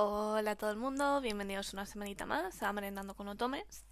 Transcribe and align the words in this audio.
Hola 0.00 0.52
a 0.52 0.56
todo 0.56 0.70
el 0.70 0.76
mundo, 0.76 1.20
bienvenidos 1.20 1.72
una 1.72 1.84
semanita 1.84 2.24
más 2.24 2.62
a 2.62 2.72
Merendando 2.72 3.14
con 3.14 3.26
Otomes. 3.26 3.84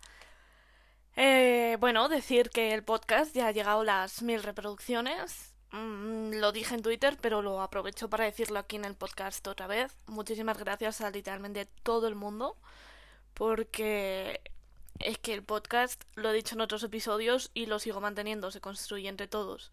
Eh, 1.16 1.76
bueno, 1.80 2.08
decir 2.08 2.50
que 2.50 2.74
el 2.74 2.84
podcast 2.84 3.34
ya 3.34 3.48
ha 3.48 3.50
llegado 3.50 3.80
a 3.80 3.84
las 3.84 4.22
mil 4.22 4.40
reproducciones. 4.40 5.52
Mm, 5.72 6.34
lo 6.34 6.52
dije 6.52 6.76
en 6.76 6.82
Twitter, 6.82 7.18
pero 7.20 7.42
lo 7.42 7.60
aprovecho 7.60 8.08
para 8.08 8.22
decirlo 8.22 8.60
aquí 8.60 8.76
en 8.76 8.84
el 8.84 8.94
podcast 8.94 9.44
otra 9.48 9.66
vez. 9.66 9.92
Muchísimas 10.06 10.58
gracias 10.58 11.00
a 11.00 11.10
literalmente 11.10 11.66
todo 11.82 12.06
el 12.06 12.14
mundo, 12.14 12.56
porque 13.34 14.40
es 15.00 15.18
que 15.18 15.34
el 15.34 15.42
podcast, 15.42 16.04
lo 16.14 16.30
he 16.30 16.34
dicho 16.34 16.54
en 16.54 16.60
otros 16.60 16.84
episodios 16.84 17.50
y 17.52 17.66
lo 17.66 17.80
sigo 17.80 18.00
manteniendo, 18.00 18.52
se 18.52 18.60
construye 18.60 19.08
entre 19.08 19.26
todos. 19.26 19.72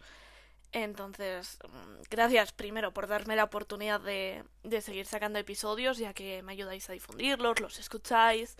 Entonces, 0.73 1.59
mm, 1.69 2.01
gracias 2.09 2.51
primero 2.51 2.93
por 2.93 3.07
darme 3.07 3.35
la 3.35 3.43
oportunidad 3.43 4.01
de, 4.01 4.43
de 4.63 4.81
seguir 4.81 5.05
sacando 5.05 5.37
episodios, 5.39 5.99
ya 5.99 6.13
que 6.13 6.41
me 6.41 6.53
ayudáis 6.53 6.89
a 6.89 6.93
difundirlos, 6.93 7.59
los 7.59 7.79
escucháis. 7.79 8.57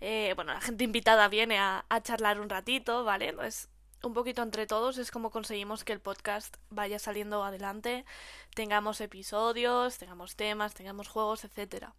Eh, 0.00 0.32
bueno, 0.36 0.54
la 0.54 0.60
gente 0.62 0.84
invitada 0.84 1.28
viene 1.28 1.58
a, 1.58 1.84
a 1.90 2.02
charlar 2.02 2.40
un 2.40 2.48
ratito, 2.48 3.04
¿vale? 3.04 3.28
Entonces, 3.28 3.68
un 4.02 4.14
poquito 4.14 4.42
entre 4.42 4.66
todos 4.66 4.96
es 4.96 5.10
como 5.10 5.30
conseguimos 5.30 5.84
que 5.84 5.92
el 5.92 6.00
podcast 6.00 6.56
vaya 6.70 6.98
saliendo 6.98 7.44
adelante, 7.44 8.06
tengamos 8.54 9.00
episodios, 9.02 9.98
tengamos 9.98 10.36
temas, 10.36 10.72
tengamos 10.72 11.08
juegos, 11.08 11.44
etcétera. 11.44 11.94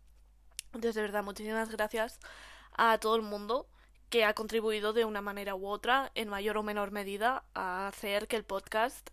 Entonces, 0.74 0.96
de 0.96 1.02
verdad, 1.02 1.24
muchísimas 1.24 1.70
gracias 1.70 2.20
a 2.74 2.98
todo 2.98 3.16
el 3.16 3.22
mundo 3.22 3.68
que 4.12 4.26
ha 4.26 4.34
contribuido 4.34 4.92
de 4.92 5.06
una 5.06 5.22
manera 5.22 5.56
u 5.56 5.66
otra, 5.66 6.12
en 6.16 6.28
mayor 6.28 6.58
o 6.58 6.64
menor 6.64 6.92
medida, 6.92 7.46
a 7.56 7.88
hacer 7.88 8.28
que 8.28 8.36
el 8.36 8.44
podcast, 8.44 9.10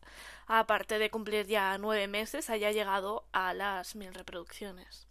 aparte 0.48 0.98
de 0.98 1.09
cumplir 1.09 1.47
ya 1.47 1.79
nueve 1.79 2.09
meses, 2.09 2.51
haya 2.51 2.73
llegado 2.73 3.25
a 3.33 3.55
las 3.55 3.95
mil 3.95 4.12
reproducciones. 4.12 5.06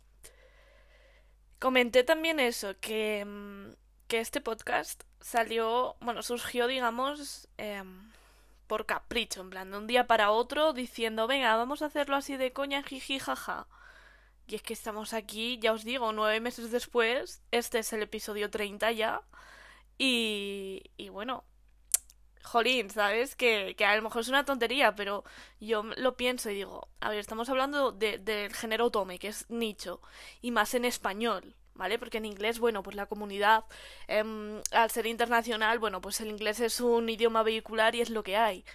Comenté 1.58 2.03
también 2.03 2.42
eso, 2.42 2.75
que, 2.81 3.23
mm, 3.25 3.75
que 4.09 4.20
este 4.20 4.42
podcast 4.42 5.06
salió, 5.22 5.95
bueno, 6.02 6.22
surgió, 6.22 6.67
digamos, 6.67 7.47
eh, 7.58 7.81
por 8.67 8.86
capricho, 8.86 9.40
en 9.40 9.50
plan, 9.50 9.72
de 9.72 9.78
un 9.78 9.88
día 9.88 10.06
para 10.06 10.31
otro, 10.31 10.73
diciendo, 10.73 11.28
venga, 11.28 11.56
vamos 11.56 11.81
a 11.81 11.86
hacerlo 11.86 12.17
así 12.17 12.36
de 12.36 12.52
coña, 12.52 12.84
jiji, 12.84 13.19
jaja. 13.19 13.67
Y 14.47 14.56
es 14.56 14.62
que 14.62 14.73
estamos 14.73 15.14
aquí, 15.14 15.59
ya 15.59 15.72
os 15.72 15.86
digo, 15.86 16.12
nueve 16.12 16.42
meses 16.42 16.72
después, 16.72 17.42
este 17.52 17.80
es 17.80 17.94
el 17.94 18.03
episodio 18.03 18.50
30 18.50 18.92
ya, 18.92 19.22
y, 19.98 20.84
y 20.98 21.09
bueno, 21.09 21.44
jolín, 22.48 22.90
¿sabes? 22.90 23.36
Que, 23.36 23.76
que, 23.78 23.86
a 23.86 23.95
lo 23.95 24.02
mejor 24.02 24.22
es 24.22 24.30
una 24.30 24.45
tontería, 24.45 24.95
pero 24.95 25.23
yo 25.59 25.84
lo 25.84 26.17
pienso 26.17 26.50
y 26.50 26.56
digo, 26.56 26.88
a 27.00 27.09
ver, 27.09 27.20
estamos 27.20 27.50
hablando 27.50 27.92
de, 27.92 28.18
del 28.18 28.53
género 28.53 28.86
otome, 28.86 29.20
que 29.20 29.28
es 29.28 29.50
nicho, 29.50 30.02
y 30.42 30.52
más 30.52 30.73
en 30.73 30.86
español, 30.86 31.56
¿vale? 31.75 32.00
Porque 32.00 32.18
en 32.18 32.25
inglés, 32.25 32.59
bueno, 32.59 32.84
pues 32.84 32.95
la 32.95 33.06
comunidad, 33.06 33.66
eh, 34.08 34.62
al 34.72 34.92
ser 34.92 35.06
internacional, 35.06 35.80
bueno, 35.80 36.02
pues 36.02 36.22
el 36.22 36.30
inglés 36.30 36.59
es 36.59 36.80
un 36.81 37.09
idioma 37.09 37.44
vehicular 37.44 37.95
y 37.95 38.02
es 38.02 38.09
lo 38.09 38.23
que 38.23 38.38
hay. 38.38 38.66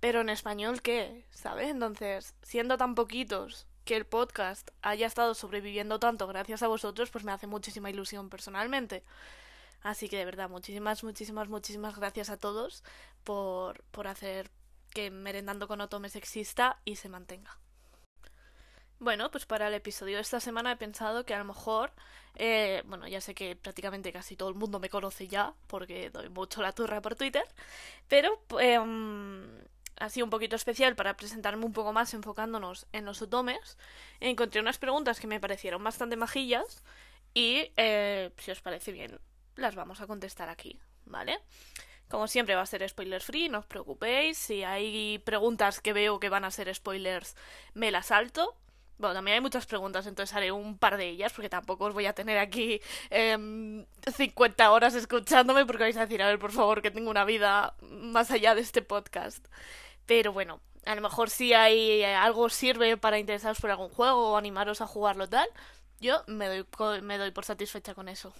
Pero 0.00 0.20
en 0.20 0.28
español, 0.28 0.82
¿qué? 0.82 1.24
¿Sabes? 1.30 1.68
Entonces, 1.70 2.34
siendo 2.42 2.76
tan 2.76 2.94
poquitos 2.94 3.66
que 3.84 3.96
el 3.96 4.04
podcast 4.04 4.70
haya 4.82 5.06
estado 5.06 5.34
sobreviviendo 5.34 5.98
tanto 5.98 6.26
gracias 6.26 6.62
a 6.62 6.68
vosotros, 6.68 7.10
pues 7.10 7.24
me 7.24 7.32
hace 7.32 7.46
muchísima 7.46 7.88
ilusión 7.90 8.28
personalmente. 8.28 9.04
Así 9.82 10.08
que 10.08 10.18
de 10.18 10.24
verdad, 10.24 10.48
muchísimas, 10.48 11.04
muchísimas, 11.04 11.48
muchísimas 11.48 11.96
gracias 11.96 12.30
a 12.30 12.36
todos 12.36 12.82
por, 13.24 13.82
por 13.90 14.08
hacer 14.08 14.50
que 14.92 15.10
Merendando 15.10 15.68
con 15.68 15.80
Otomes 15.80 16.16
exista 16.16 16.80
y 16.84 16.96
se 16.96 17.08
mantenga. 17.08 17.58
Bueno, 18.98 19.30
pues 19.30 19.44
para 19.44 19.68
el 19.68 19.74
episodio 19.74 20.16
de 20.16 20.22
esta 20.22 20.40
semana 20.40 20.72
he 20.72 20.76
pensado 20.76 21.26
que 21.26 21.34
a 21.34 21.38
lo 21.38 21.44
mejor, 21.44 21.92
eh, 22.34 22.82
bueno, 22.86 23.06
ya 23.06 23.20
sé 23.20 23.34
que 23.34 23.54
prácticamente 23.54 24.10
casi 24.10 24.36
todo 24.36 24.48
el 24.48 24.54
mundo 24.54 24.80
me 24.80 24.88
conoce 24.88 25.28
ya, 25.28 25.52
porque 25.66 26.08
doy 26.08 26.30
mucho 26.30 26.62
la 26.62 26.72
turra 26.72 27.02
por 27.02 27.14
Twitter, 27.14 27.44
pero 28.08 28.40
eh, 28.58 28.80
así 29.96 30.22
un 30.22 30.30
poquito 30.30 30.56
especial 30.56 30.96
para 30.96 31.14
presentarme 31.14 31.66
un 31.66 31.74
poco 31.74 31.92
más 31.92 32.14
enfocándonos 32.14 32.86
en 32.92 33.04
los 33.04 33.20
otomes, 33.20 33.76
encontré 34.20 34.62
unas 34.62 34.78
preguntas 34.78 35.20
que 35.20 35.26
me 35.26 35.40
parecieron 35.40 35.84
bastante 35.84 36.16
majillas 36.16 36.82
y, 37.34 37.70
eh, 37.76 38.32
si 38.38 38.50
os 38.50 38.62
parece 38.62 38.92
bien, 38.92 39.18
las 39.56 39.74
vamos 39.74 40.00
a 40.00 40.06
contestar 40.06 40.48
aquí, 40.48 40.78
¿vale? 41.04 41.40
Como 42.08 42.28
siempre 42.28 42.54
va 42.54 42.62
a 42.62 42.66
ser 42.66 42.88
spoiler 42.88 43.20
free, 43.20 43.48
no 43.48 43.58
os 43.58 43.66
preocupéis. 43.66 44.38
Si 44.38 44.62
hay 44.62 45.18
preguntas 45.20 45.80
que 45.80 45.92
veo 45.92 46.20
que 46.20 46.28
van 46.28 46.44
a 46.44 46.50
ser 46.50 46.72
spoilers, 46.72 47.34
me 47.74 47.90
las 47.90 48.06
salto. 48.06 48.56
Bueno, 48.98 49.14
también 49.14 49.34
hay 49.34 49.40
muchas 49.40 49.66
preguntas, 49.66 50.06
entonces 50.06 50.34
haré 50.34 50.52
un 50.52 50.78
par 50.78 50.96
de 50.96 51.08
ellas, 51.08 51.32
porque 51.32 51.50
tampoco 51.50 51.84
os 51.84 51.94
voy 51.94 52.06
a 52.06 52.14
tener 52.14 52.38
aquí 52.38 52.80
eh, 53.10 53.84
50 54.16 54.70
horas 54.70 54.94
escuchándome, 54.94 55.66
porque 55.66 55.82
vais 55.82 55.96
a 55.98 56.06
decir, 56.06 56.22
a 56.22 56.28
ver, 56.28 56.38
por 56.38 56.52
favor, 56.52 56.80
que 56.80 56.90
tengo 56.90 57.10
una 57.10 57.24
vida 57.24 57.74
más 57.82 58.30
allá 58.30 58.54
de 58.54 58.62
este 58.62 58.82
podcast. 58.82 59.46
Pero 60.06 60.32
bueno, 60.32 60.60
a 60.86 60.94
lo 60.94 61.02
mejor 61.02 61.28
si 61.28 61.52
hay 61.52 62.04
algo 62.04 62.48
sirve 62.48 62.96
para 62.96 63.18
interesaros 63.18 63.60
por 63.60 63.70
algún 63.70 63.90
juego 63.90 64.32
o 64.32 64.36
animaros 64.36 64.80
a 64.80 64.86
jugarlo 64.86 65.28
tal, 65.28 65.48
yo 66.00 66.22
me 66.26 66.46
doy, 66.46 66.66
me 67.02 67.18
doy 67.18 67.32
por 67.32 67.44
satisfecha 67.44 67.94
con 67.94 68.08
eso. 68.08 68.32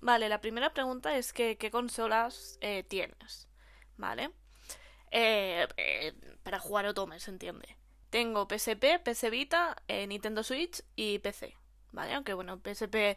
Vale, 0.00 0.28
la 0.28 0.40
primera 0.40 0.72
pregunta 0.72 1.16
es 1.16 1.32
que 1.32 1.58
qué 1.58 1.70
consolas 1.70 2.58
eh, 2.60 2.84
tienes, 2.84 3.48
¿vale? 3.96 4.30
Eh, 5.10 5.66
eh, 5.76 6.14
para 6.42 6.58
jugar 6.58 6.86
Otome, 6.86 7.20
se 7.20 7.30
entiende. 7.30 7.76
Tengo 8.10 8.46
PSP, 8.48 8.98
PS 9.04 9.30
Vita, 9.30 9.76
eh, 9.88 10.06
Nintendo 10.06 10.42
Switch 10.42 10.82
y 10.96 11.18
PC, 11.18 11.56
¿vale? 11.92 12.14
Aunque 12.14 12.34
bueno, 12.34 12.60
PSP 12.62 13.16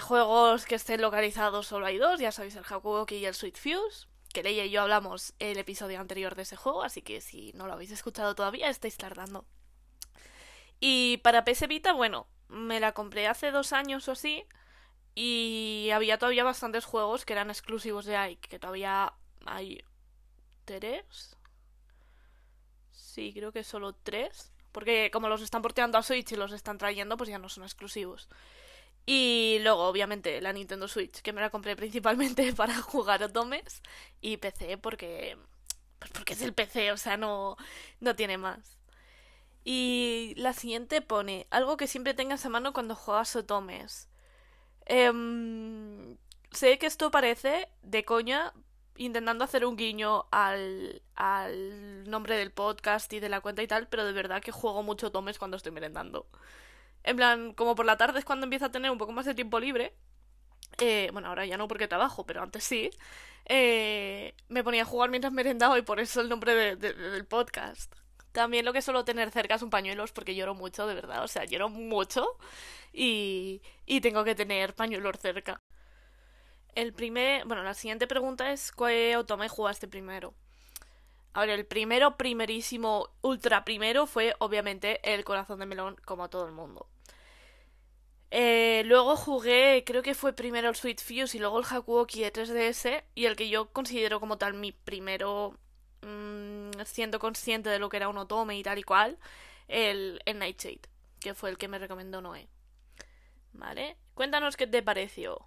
juegos 0.00 0.64
que 0.66 0.74
estén 0.74 1.00
localizados 1.00 1.68
solo 1.68 1.86
hay 1.86 1.98
dos, 1.98 2.18
ya 2.18 2.32
sabéis, 2.32 2.56
el 2.56 2.64
Hakuoki 2.68 3.16
y 3.16 3.26
el 3.26 3.34
Sweet 3.34 3.56
Fuse, 3.56 4.08
que 4.32 4.42
Leia 4.42 4.64
y 4.64 4.70
yo 4.70 4.82
hablamos 4.82 5.34
el 5.38 5.58
episodio 5.58 6.00
anterior 6.00 6.34
de 6.34 6.42
ese 6.42 6.56
juego, 6.56 6.82
así 6.82 7.00
que 7.02 7.20
si 7.20 7.52
no 7.52 7.66
lo 7.66 7.74
habéis 7.74 7.92
escuchado 7.92 8.34
todavía, 8.34 8.68
estáis 8.68 8.96
tardando. 8.96 9.46
Y 10.80 11.18
para 11.18 11.44
PS 11.44 11.68
Vita, 11.68 11.92
bueno, 11.92 12.26
me 12.48 12.80
la 12.80 12.92
compré 12.92 13.28
hace 13.28 13.52
dos 13.52 13.72
años 13.72 14.08
o 14.08 14.12
así, 14.12 14.44
y 15.16 15.90
había 15.94 16.18
todavía 16.18 16.44
bastantes 16.44 16.84
juegos 16.84 17.24
que 17.24 17.32
eran 17.32 17.48
exclusivos 17.50 18.04
de 18.04 18.16
ahí, 18.16 18.36
que 18.36 18.58
todavía 18.58 19.14
hay 19.46 19.82
tres. 20.66 21.36
Sí, 22.92 23.32
creo 23.34 23.50
que 23.50 23.64
solo 23.64 23.94
tres. 23.94 24.52
Porque 24.72 25.10
como 25.10 25.30
los 25.30 25.40
están 25.40 25.62
porteando 25.62 25.96
a 25.96 26.02
Switch 26.02 26.32
y 26.32 26.36
los 26.36 26.52
están 26.52 26.76
trayendo, 26.76 27.16
pues 27.16 27.30
ya 27.30 27.38
no 27.38 27.48
son 27.48 27.64
exclusivos. 27.64 28.28
Y 29.06 29.58
luego, 29.62 29.84
obviamente, 29.88 30.40
la 30.42 30.52
Nintendo 30.52 30.88
Switch, 30.88 31.22
que 31.22 31.32
me 31.32 31.40
la 31.40 31.50
compré 31.50 31.76
principalmente 31.76 32.52
para 32.56 32.74
jugar 32.82 33.22
Otomes. 33.22 33.82
Y 34.20 34.36
PC, 34.36 34.76
porque. 34.78 35.38
Pues 35.98 36.10
porque 36.12 36.34
es 36.34 36.42
el 36.42 36.52
PC, 36.54 36.92
o 36.92 36.98
sea, 36.98 37.16
no, 37.16 37.56
no 38.00 38.16
tiene 38.16 38.36
más. 38.38 38.78
Y 39.64 40.34
la 40.36 40.52
siguiente 40.52 41.00
pone 41.02 41.46
algo 41.50 41.76
que 41.78 41.86
siempre 41.86 42.14
tengas 42.14 42.44
a 42.46 42.50
mano 42.50 42.72
cuando 42.74 42.94
juegas 42.94 43.34
Otomes. 43.36 44.08
Eh, 44.86 45.12
sé 46.52 46.78
que 46.78 46.86
esto 46.86 47.10
parece 47.10 47.68
de 47.82 48.04
coña, 48.04 48.52
intentando 48.96 49.44
hacer 49.44 49.64
un 49.66 49.76
guiño 49.76 50.26
al, 50.30 51.02
al 51.14 52.08
nombre 52.08 52.36
del 52.36 52.52
podcast 52.52 53.12
y 53.12 53.20
de 53.20 53.28
la 53.28 53.40
cuenta 53.40 53.62
y 53.62 53.66
tal, 53.66 53.88
pero 53.88 54.04
de 54.04 54.12
verdad 54.12 54.42
que 54.42 54.52
juego 54.52 54.82
mucho 54.82 55.12
tomes 55.12 55.38
cuando 55.38 55.56
estoy 55.56 55.72
merendando. 55.72 56.28
En 57.04 57.16
plan, 57.16 57.54
como 57.54 57.74
por 57.76 57.86
la 57.86 57.96
tarde 57.96 58.18
es 58.18 58.24
cuando 58.24 58.44
empiezo 58.44 58.66
a 58.66 58.72
tener 58.72 58.90
un 58.90 58.98
poco 58.98 59.12
más 59.12 59.26
de 59.26 59.34
tiempo 59.34 59.60
libre. 59.60 59.94
Eh, 60.78 61.10
bueno, 61.12 61.28
ahora 61.28 61.46
ya 61.46 61.56
no 61.58 61.68
porque 61.68 61.88
trabajo, 61.88 62.26
pero 62.26 62.42
antes 62.42 62.64
sí. 62.64 62.90
Eh, 63.46 64.34
me 64.48 64.64
ponía 64.64 64.82
a 64.82 64.86
jugar 64.86 65.10
mientras 65.10 65.32
merendaba 65.32 65.78
y 65.78 65.82
por 65.82 66.00
eso 66.00 66.20
el 66.20 66.28
nombre 66.28 66.54
de, 66.54 66.76
de, 66.76 66.92
del 66.94 67.26
podcast. 67.26 67.94
También 68.36 68.66
lo 68.66 68.74
que 68.74 68.82
suelo 68.82 69.02
tener 69.02 69.30
cerca 69.30 69.58
son 69.58 69.70
pañuelos 69.70 70.12
porque 70.12 70.34
lloro 70.34 70.54
mucho, 70.54 70.86
de 70.86 70.94
verdad. 70.94 71.24
O 71.24 71.28
sea, 71.28 71.46
lloro 71.46 71.70
mucho 71.70 72.36
y, 72.92 73.62
y 73.86 74.02
tengo 74.02 74.24
que 74.24 74.34
tener 74.34 74.74
pañuelos 74.74 75.16
cerca. 75.18 75.62
El 76.74 76.92
primer, 76.92 77.46
bueno, 77.46 77.62
la 77.62 77.72
siguiente 77.72 78.06
pregunta 78.06 78.52
es 78.52 78.72
¿cuál 78.72 79.16
Otome 79.16 79.48
jugaste 79.48 79.88
primero? 79.88 80.34
A 81.32 81.40
ver, 81.40 81.48
el 81.48 81.64
primero, 81.64 82.18
primerísimo, 82.18 83.08
ultra 83.22 83.64
primero 83.64 84.06
fue 84.06 84.34
obviamente 84.38 85.00
el 85.14 85.24
corazón 85.24 85.60
de 85.60 85.64
melón, 85.64 85.96
como 86.04 86.28
todo 86.28 86.44
el 86.44 86.52
mundo. 86.52 86.86
Eh, 88.30 88.82
luego 88.84 89.16
jugué, 89.16 89.82
creo 89.86 90.02
que 90.02 90.14
fue 90.14 90.34
primero 90.34 90.68
el 90.68 90.76
Sweet 90.76 91.00
Fuse 91.00 91.38
y 91.38 91.40
luego 91.40 91.58
el 91.58 91.64
Hakuoki 91.64 92.20
de 92.20 92.30
3DS 92.30 93.04
y 93.14 93.24
el 93.24 93.34
que 93.36 93.48
yo 93.48 93.72
considero 93.72 94.20
como 94.20 94.36
tal 94.36 94.52
mi 94.52 94.72
primero 94.72 95.56
mmm, 96.06 96.70
siendo 96.84 97.18
consciente 97.18 97.68
de 97.68 97.78
lo 97.78 97.88
que 97.88 97.98
era 97.98 98.08
un 98.08 98.18
otome 98.18 98.56
y 98.58 98.62
tal 98.62 98.78
y 98.78 98.82
cual, 98.82 99.18
el, 99.68 100.20
el 100.24 100.38
Nightshade, 100.38 100.80
que 101.20 101.34
fue 101.34 101.50
el 101.50 101.58
que 101.58 101.68
me 101.68 101.78
recomendó 101.78 102.22
Noé. 102.22 102.48
¿Vale? 103.52 103.96
Cuéntanos 104.14 104.56
qué 104.56 104.66
te 104.66 104.82
pareció. 104.82 105.46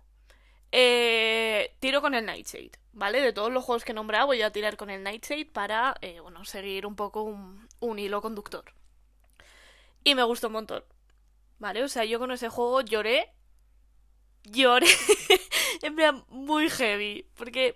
Eh, 0.72 1.76
tiro 1.80 2.02
con 2.02 2.14
el 2.14 2.26
Nightshade, 2.26 2.72
¿vale? 2.94 3.22
De 3.22 3.34
todos 3.34 3.52
los 3.52 3.64
juegos 3.64 3.84
que 3.84 3.92
he 3.92 3.96
nombrado 3.96 4.28
voy 4.28 4.42
a 4.42 4.52
tirar 4.52 4.78
con 4.78 4.90
el 4.90 5.04
Nightshade 5.04 5.46
para, 5.46 5.96
eh, 6.02 6.20
bueno, 6.20 6.46
seguir 6.46 6.86
un 6.86 6.96
poco 6.96 7.24
un, 7.24 7.68
un 7.80 8.00
hilo 8.00 8.22
conductor. 8.22 8.66
Y 10.04 10.16
me 10.16 10.24
gustó 10.24 10.48
un 10.48 10.54
montón. 10.54 10.84
¿Vale? 11.60 11.84
O 11.84 11.88
sea, 11.90 12.06
yo 12.06 12.20
con 12.20 12.32
ese 12.32 12.50
juego 12.50 12.82
lloré. 12.82 13.32
Lloré. 14.44 14.88
en 15.82 15.96
plan, 15.96 16.24
muy 16.30 16.70
heavy. 16.70 17.26
Porque 17.36 17.76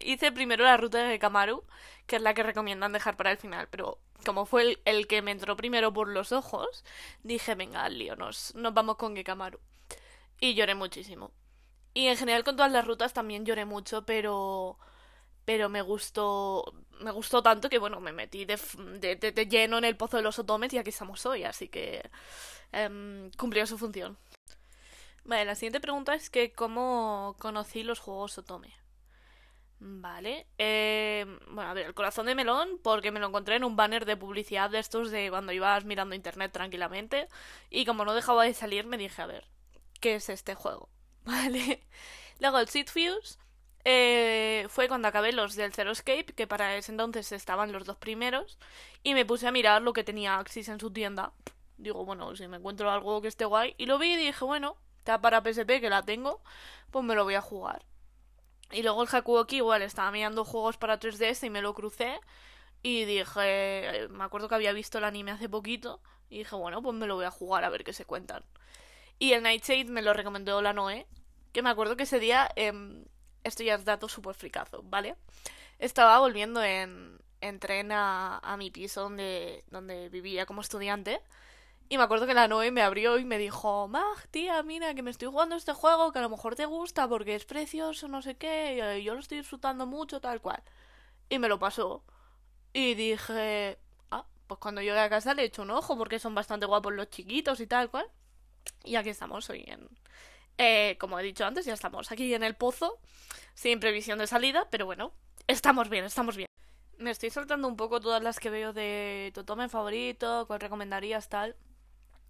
hice 0.00 0.32
primero 0.32 0.64
la 0.64 0.76
ruta 0.76 0.98
de 1.02 1.18
Kamaru, 1.18 1.64
que 2.06 2.16
es 2.16 2.22
la 2.22 2.34
que 2.34 2.42
recomiendan 2.42 2.92
dejar 2.92 3.16
para 3.16 3.30
el 3.30 3.38
final. 3.38 3.68
Pero 3.70 3.98
como 4.24 4.46
fue 4.46 4.62
el, 4.62 4.82
el 4.84 5.06
que 5.06 5.22
me 5.22 5.30
entró 5.30 5.56
primero 5.56 5.92
por 5.92 6.08
los 6.08 6.32
ojos, 6.32 6.84
dije, 7.22 7.54
venga, 7.54 7.84
al 7.84 7.98
lío, 7.98 8.16
nos, 8.16 8.54
nos 8.54 8.74
vamos 8.74 8.96
con 8.96 9.16
Gekamaru. 9.16 9.58
Y 10.40 10.54
lloré 10.54 10.74
muchísimo. 10.74 11.32
Y 11.94 12.06
en 12.08 12.16
general 12.16 12.44
con 12.44 12.56
todas 12.56 12.72
las 12.72 12.86
rutas 12.86 13.12
también 13.12 13.44
lloré 13.44 13.64
mucho, 13.64 14.04
pero 14.04 14.78
pero 15.44 15.68
me 15.68 15.82
gustó 15.82 16.64
me 17.00 17.10
gustó 17.10 17.42
tanto 17.42 17.68
que 17.68 17.78
bueno 17.78 18.00
me 18.00 18.12
metí 18.12 18.44
de, 18.44 18.58
de, 19.00 19.16
de, 19.16 19.46
lleno 19.46 19.78
en 19.78 19.84
el 19.84 19.96
pozo 19.96 20.16
de 20.16 20.22
los 20.22 20.38
otomes 20.38 20.72
y 20.72 20.78
aquí 20.78 20.90
estamos 20.90 21.26
hoy 21.26 21.44
así 21.44 21.68
que 21.68 22.10
eh, 22.72 23.30
cumplió 23.36 23.66
su 23.66 23.76
función 23.78 24.16
vale 25.24 25.44
la 25.44 25.54
siguiente 25.54 25.80
pregunta 25.80 26.14
es 26.14 26.30
que 26.30 26.52
cómo 26.52 27.34
conocí 27.40 27.82
los 27.82 27.98
juegos 27.98 28.38
otome 28.38 28.72
vale 29.84 30.46
eh, 30.58 31.26
bueno 31.50 31.70
a 31.70 31.74
ver 31.74 31.86
el 31.86 31.94
corazón 31.94 32.26
de 32.26 32.36
melón 32.36 32.78
porque 32.82 33.10
me 33.10 33.18
lo 33.18 33.26
encontré 33.26 33.56
en 33.56 33.64
un 33.64 33.74
banner 33.74 34.04
de 34.04 34.16
publicidad 34.16 34.70
de 34.70 34.78
estos 34.78 35.10
de 35.10 35.28
cuando 35.28 35.50
ibas 35.50 35.84
mirando 35.84 36.14
internet 36.14 36.52
tranquilamente 36.52 37.28
y 37.68 37.84
como 37.84 38.04
no 38.04 38.14
dejaba 38.14 38.44
de 38.44 38.54
salir 38.54 38.86
me 38.86 38.96
dije 38.96 39.20
a 39.20 39.26
ver 39.26 39.48
qué 40.00 40.14
es 40.14 40.28
este 40.28 40.54
juego 40.54 40.88
vale 41.24 41.82
luego 42.38 42.60
el 42.60 42.68
Seed 42.68 42.86
Fuse 42.86 43.38
eh, 43.84 44.66
fue 44.68 44.86
cuando 44.86 45.08
acabé 45.08 45.32
los 45.32 45.56
del 45.56 45.72
Zero 45.72 45.90
Escape, 45.90 46.26
que 46.36 46.46
para 46.46 46.76
ese 46.76 46.92
entonces 46.92 47.32
estaban 47.32 47.72
los 47.72 47.84
dos 47.84 47.96
primeros, 47.96 48.58
y 49.02 49.14
me 49.14 49.24
puse 49.24 49.48
a 49.48 49.52
mirar 49.52 49.82
lo 49.82 49.92
que 49.92 50.04
tenía 50.04 50.38
Axis 50.38 50.68
en 50.68 50.78
su 50.78 50.92
tienda. 50.92 51.32
Digo, 51.78 52.04
bueno, 52.04 52.36
si 52.36 52.46
me 52.46 52.58
encuentro 52.58 52.90
algo 52.90 53.20
que 53.20 53.26
esté 53.28 53.44
guay. 53.44 53.74
Y 53.78 53.86
lo 53.86 53.98
vi 53.98 54.12
y 54.12 54.16
dije, 54.16 54.44
bueno, 54.44 54.76
está 54.98 55.20
para 55.20 55.42
PSP, 55.42 55.80
que 55.80 55.90
la 55.90 56.04
tengo, 56.04 56.42
pues 56.92 57.04
me 57.04 57.16
lo 57.16 57.24
voy 57.24 57.34
a 57.34 57.40
jugar. 57.40 57.84
Y 58.72 58.82
luego 58.82 59.02
el 59.02 59.08
Hakuoki 59.10 59.56
igual 59.56 59.82
estaba 59.82 60.10
mirando 60.10 60.44
juegos 60.44 60.76
para 60.78 60.98
3DS 60.98 61.46
y 61.46 61.50
me 61.50 61.62
lo 61.62 61.74
crucé. 61.74 62.18
Y 62.82 63.04
dije, 63.04 64.08
me 64.10 64.24
acuerdo 64.24 64.48
que 64.48 64.54
había 64.54 64.72
visto 64.72 64.98
el 64.98 65.04
anime 65.04 65.30
hace 65.30 65.48
poquito. 65.48 66.00
Y 66.30 66.38
dije, 66.38 66.56
bueno, 66.56 66.82
pues 66.82 66.96
me 66.96 67.06
lo 67.06 67.14
voy 67.14 67.26
a 67.26 67.30
jugar 67.30 67.64
a 67.64 67.68
ver 67.68 67.84
qué 67.84 67.92
se 67.92 68.06
cuentan. 68.06 68.44
Y 69.18 69.34
el 69.34 69.42
Nightshade 69.42 69.84
me 69.84 70.02
lo 70.02 70.14
recomendó 70.14 70.60
la 70.62 70.72
Noé. 70.72 71.06
Que 71.52 71.62
me 71.62 71.70
acuerdo 71.70 71.96
que 71.96 72.04
ese 72.04 72.18
día 72.18 72.48
eh, 72.56 72.72
esto 73.44 73.62
ya 73.62 73.74
es 73.74 73.84
dato 73.84 74.08
súper 74.08 74.34
fricazo, 74.34 74.82
¿vale? 74.84 75.16
Estaba 75.78 76.18
volviendo 76.18 76.62
en, 76.62 77.18
en 77.40 77.58
tren 77.58 77.92
a, 77.92 78.38
a, 78.38 78.56
mi 78.56 78.70
piso 78.70 79.02
donde, 79.02 79.64
donde 79.70 80.08
vivía 80.08 80.46
como 80.46 80.60
estudiante. 80.60 81.20
Y 81.92 81.98
me 81.98 82.04
acuerdo 82.04 82.26
que 82.26 82.32
la 82.32 82.48
Noé 82.48 82.70
me 82.70 82.80
abrió 82.80 83.18
y 83.18 83.24
me 83.26 83.36
dijo, 83.36 83.86
Mag, 83.86 84.26
tía, 84.30 84.62
mira, 84.62 84.94
que 84.94 85.02
me 85.02 85.10
estoy 85.10 85.28
jugando 85.28 85.56
este 85.56 85.74
juego, 85.74 86.10
que 86.10 86.20
a 86.20 86.22
lo 86.22 86.30
mejor 86.30 86.56
te 86.56 86.64
gusta 86.64 87.06
porque 87.06 87.34
es 87.34 87.44
precioso, 87.44 88.08
no 88.08 88.22
sé 88.22 88.34
qué, 88.34 88.98
y 88.98 89.04
yo 89.04 89.12
lo 89.12 89.20
estoy 89.20 89.36
disfrutando 89.36 89.84
mucho, 89.84 90.18
tal 90.18 90.40
cual. 90.40 90.62
Y 91.28 91.38
me 91.38 91.48
lo 91.48 91.58
pasó. 91.58 92.02
Y 92.72 92.94
dije, 92.94 93.78
ah, 94.10 94.24
pues 94.46 94.58
cuando 94.58 94.80
llegue 94.80 94.98
a 94.98 95.10
casa 95.10 95.34
le 95.34 95.44
echo 95.44 95.60
un 95.60 95.70
ojo 95.70 95.98
porque 95.98 96.18
son 96.18 96.34
bastante 96.34 96.64
guapos 96.64 96.94
los 96.94 97.10
chiquitos 97.10 97.60
y 97.60 97.66
tal 97.66 97.90
cual. 97.90 98.06
Y 98.84 98.96
aquí 98.96 99.10
estamos 99.10 99.50
hoy 99.50 99.62
en, 99.66 99.86
eh, 100.56 100.96
como 100.98 101.18
he 101.18 101.22
dicho 101.22 101.44
antes, 101.44 101.66
ya 101.66 101.74
estamos 101.74 102.10
aquí 102.10 102.32
en 102.32 102.42
el 102.42 102.54
pozo, 102.56 103.00
sin 103.52 103.80
previsión 103.80 104.18
de 104.18 104.26
salida, 104.26 104.66
pero 104.70 104.86
bueno, 104.86 105.12
estamos 105.46 105.90
bien, 105.90 106.06
estamos 106.06 106.38
bien. 106.38 106.48
Me 106.96 107.10
estoy 107.10 107.28
saltando 107.28 107.68
un 107.68 107.76
poco 107.76 108.00
todas 108.00 108.22
las 108.22 108.40
que 108.40 108.48
veo 108.48 108.72
de 108.72 109.30
Totome 109.34 109.68
favorito, 109.68 110.46
cuál 110.46 110.60
recomendarías, 110.60 111.28
tal, 111.28 111.54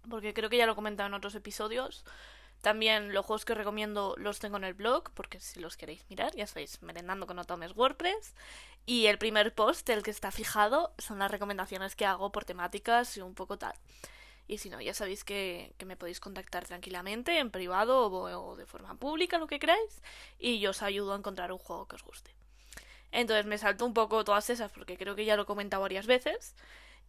porque 0.09 0.33
creo 0.33 0.49
que 0.49 0.57
ya 0.57 0.65
lo 0.65 0.73
he 0.73 0.75
comentado 0.75 1.07
en 1.07 1.13
otros 1.13 1.35
episodios. 1.35 2.03
También 2.61 3.13
los 3.13 3.25
juegos 3.25 3.43
que 3.43 3.55
recomiendo 3.55 4.15
los 4.17 4.39
tengo 4.39 4.55
en 4.55 4.63
el 4.63 4.73
blog, 4.73 5.11
porque 5.13 5.39
si 5.41 5.59
los 5.59 5.75
queréis 5.75 6.05
mirar, 6.09 6.33
ya 6.33 6.47
sabéis, 6.47 6.81
merendando 6.81 7.27
con 7.27 7.37
Otomes 7.37 7.75
WordPress. 7.75 8.35
Y 8.85 9.07
el 9.07 9.17
primer 9.17 9.53
post, 9.53 9.89
el 9.89 10.01
que 10.01 10.11
está 10.11 10.31
fijado, 10.31 10.93
son 10.97 11.19
las 11.19 11.29
recomendaciones 11.29 11.95
que 11.95 12.05
hago 12.05 12.31
por 12.31 12.45
temáticas 12.45 13.17
y 13.17 13.21
un 13.21 13.35
poco 13.35 13.57
tal. 13.57 13.73
Y 14.47 14.59
si 14.59 14.69
no, 14.69 14.81
ya 14.81 14.93
sabéis 14.93 15.23
que, 15.23 15.73
que 15.77 15.85
me 15.85 15.97
podéis 15.97 16.19
contactar 16.19 16.65
tranquilamente, 16.65 17.39
en 17.39 17.49
privado 17.51 18.07
o, 18.07 18.51
o, 18.51 18.55
de 18.55 18.65
forma 18.65 18.95
pública, 18.95 19.37
lo 19.37 19.47
que 19.47 19.59
queráis, 19.59 20.01
y 20.39 20.59
yo 20.59 20.71
os 20.71 20.81
ayudo 20.81 21.13
a 21.13 21.17
encontrar 21.17 21.51
un 21.51 21.59
juego 21.59 21.87
que 21.87 21.95
os 21.95 22.03
guste. 22.03 22.33
Entonces 23.11 23.45
me 23.45 23.57
salto 23.57 23.85
un 23.85 23.93
poco 23.93 24.23
todas 24.23 24.49
esas 24.49 24.71
porque 24.71 24.97
creo 24.97 25.15
que 25.15 25.25
ya 25.25 25.35
lo 25.35 25.43
he 25.43 25.45
comentado 25.45 25.81
varias 25.81 26.07
veces. 26.07 26.55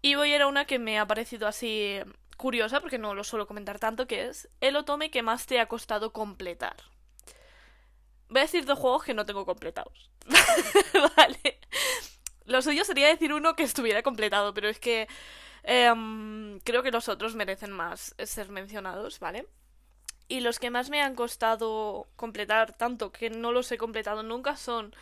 Y 0.03 0.17
voy 0.17 0.33
a 0.33 0.37
ir 0.37 0.43
a 0.43 0.47
una 0.49 0.67
que 0.67 0.79
me 0.79 0.99
ha 0.99 1.07
parecido 1.07 1.49
así 1.49 1.99
curiosa, 2.37 2.81
porque 2.81 2.99
no 2.99 3.15
lo 3.15 3.25
suelo 3.25 3.47
comentar 3.47 3.79
tanto, 3.79 4.07
que 4.07 4.29
es 4.29 4.49
el 4.61 4.77
otome 4.77 5.11
que 5.11 5.23
más 5.23 5.47
te 5.47 5.61
ha 5.61 5.67
costado 5.67 6.13
completar. 6.13 6.77
Voy 8.29 8.41
a 8.41 8.43
decir 8.43 8.65
dos 8.65 8.79
juegos 8.79 9.05
que 9.05 9.15
no 9.15 9.27
tengo 9.27 9.47
completados. 9.47 10.11
vale. 11.17 11.61
Lo 12.45 12.63
suyo 12.63 12.85
sería 12.85 13.09
decir 13.09 13.33
uno 13.33 13.55
que 13.55 13.63
estuviera 13.63 14.03
completado, 14.03 14.53
pero 14.55 14.69
es 14.69 14.79
que 14.79 15.09
Um, 15.67 16.59
creo 16.61 16.83
que 16.83 16.91
los 16.91 17.09
otros 17.09 17.35
merecen 17.35 17.73
más 17.73 18.15
ser 18.19 18.51
mencionados, 18.51 19.19
¿vale? 19.19 19.49
Y 20.29 20.41
los 20.41 20.59
que 20.59 20.71
más 20.71 20.91
me 20.91 21.01
han 21.01 21.15
costado 21.15 22.09
completar, 22.17 22.77
tanto 22.77 23.13
que 23.13 23.31
no 23.31 23.51
los 23.53 23.71
he 23.73 23.79
completado 23.79 24.23
nunca, 24.23 24.57
son 24.57 24.95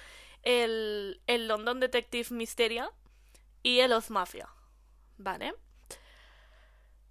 el, 0.42 1.20
el 1.26 1.48
London 1.48 1.80
Detective 1.80 2.28
Mysteria 2.30 2.90
y 3.62 3.80
el 3.80 3.92
Oz 3.92 4.10
Mafia, 4.10 4.48
¿vale? 5.18 5.54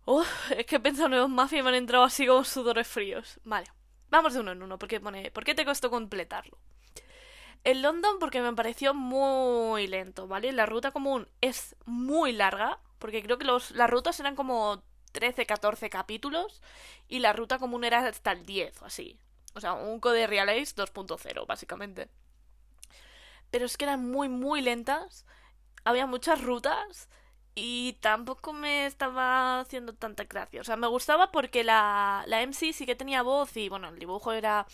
Uf, 0.06 0.51
es 0.51 0.65
que 0.65 0.80
pensando 0.80 1.18
en 1.18 1.24
Oz 1.24 1.30
Mafia 1.30 1.59
y 1.59 1.63
me 1.63 1.69
han 1.69 1.75
entrado 1.75 2.03
así 2.03 2.25
como 2.25 2.44
sudores 2.44 2.88
fríos. 2.88 3.39
Vale, 3.44 3.68
vamos 4.09 4.33
de 4.33 4.39
uno 4.39 4.51
en 4.51 4.63
uno, 4.63 4.77
porque 4.80 5.00
pone, 5.00 5.31
¿por 5.31 5.44
qué 5.44 5.56
te 5.56 5.65
costó 5.65 5.89
completarlo? 5.89 6.57
El 7.63 7.83
London 7.83 8.18
porque 8.19 8.42
me 8.42 8.53
pareció 8.53 8.94
muy 8.94 9.88
lento, 9.88 10.27
¿vale? 10.27 10.51
La 10.51 10.65
ruta 10.65 10.92
común 10.92 11.27
es 11.42 11.75
muy 11.86 12.31
larga, 12.31 12.80
porque 12.98 13.21
creo 13.21 13.38
que 13.38 13.45
los, 13.45 13.71
las 13.71 13.89
rutas 13.89 14.19
eran 14.19 14.36
como 14.36 14.83
13, 15.12 15.45
14 15.45 15.89
capítulos 15.89 16.62
y 17.07 17.19
la 17.19 17.33
ruta 17.33 17.59
común 17.59 17.83
era 17.83 18.00
hasta 18.07 18.31
el 18.31 18.45
10 18.45 18.81
o 18.81 18.86
así. 18.86 19.19
O 19.53 19.62
sea, 19.62 19.74
un 19.74 20.00
Code 20.00 20.27
Real 20.27 20.50
Ace 20.50 20.75
2.0, 20.75 21.45
básicamente. 21.45 22.09
Pero 23.51 23.65
es 23.65 23.77
que 23.77 23.86
eran 23.86 24.09
muy, 24.09 24.30
muy 24.30 24.62
lentas. 24.62 25.25
Había 25.83 26.07
muchas 26.07 26.42
rutas 26.42 27.09
y 27.55 27.93
tampoco 28.01 28.53
me 28.53 28.86
estaba 28.86 29.60
haciendo 29.62 29.93
tanta 29.93 30.24
gracia. 30.25 30.62
O 30.62 30.63
sea, 30.63 30.77
me 30.77 30.88
gustaba 30.88 31.31
porque 31.31 31.63
la, 31.63 32.24
la 32.27 32.41
MC 32.41 32.74
sí 32.74 32.86
que 32.86 32.96
tenía 32.96 33.24
voz 33.24 33.55
y, 33.58 33.70
bueno, 33.70 33.89
el 33.89 34.00
dibujo 34.00 34.31
era, 34.34 34.65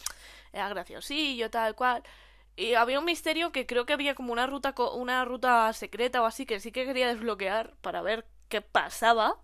era 0.53 0.69
graciosillo, 0.69 1.50
tal 1.50 1.75
cual. 1.75 2.03
Y 2.55 2.74
había 2.75 3.00
un 3.00 3.05
misterio 3.05 3.51
que 3.51 3.65
creo 3.67 3.86
que 3.86 3.93
había 3.93 4.15
como 4.15 4.34
una 4.34 4.48
ruta, 4.48 4.74
una 4.93 5.25
ruta 5.25 5.72
secreta 5.74 6.22
o 6.22 6.25
así 6.25 6.46
que 6.46 6.60
sí 6.60 6.72
que 6.72 6.86
quería 6.86 7.07
desbloquear 7.07 7.75
para 7.81 8.01
ver 8.01 8.25
qué 8.50 8.62
pasaba. 8.62 9.39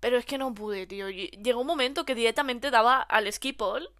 Pero 0.00 0.18
es 0.18 0.26
que 0.26 0.38
no 0.38 0.52
pude, 0.54 0.86
tío. 0.86 1.08
Llegó 1.10 1.60
un 1.62 1.66
momento 1.66 2.04
que 2.04 2.14
directamente 2.14 2.70
daba 2.70 3.00
al 3.02 3.32
skip 3.32 3.60
all, 3.62 3.90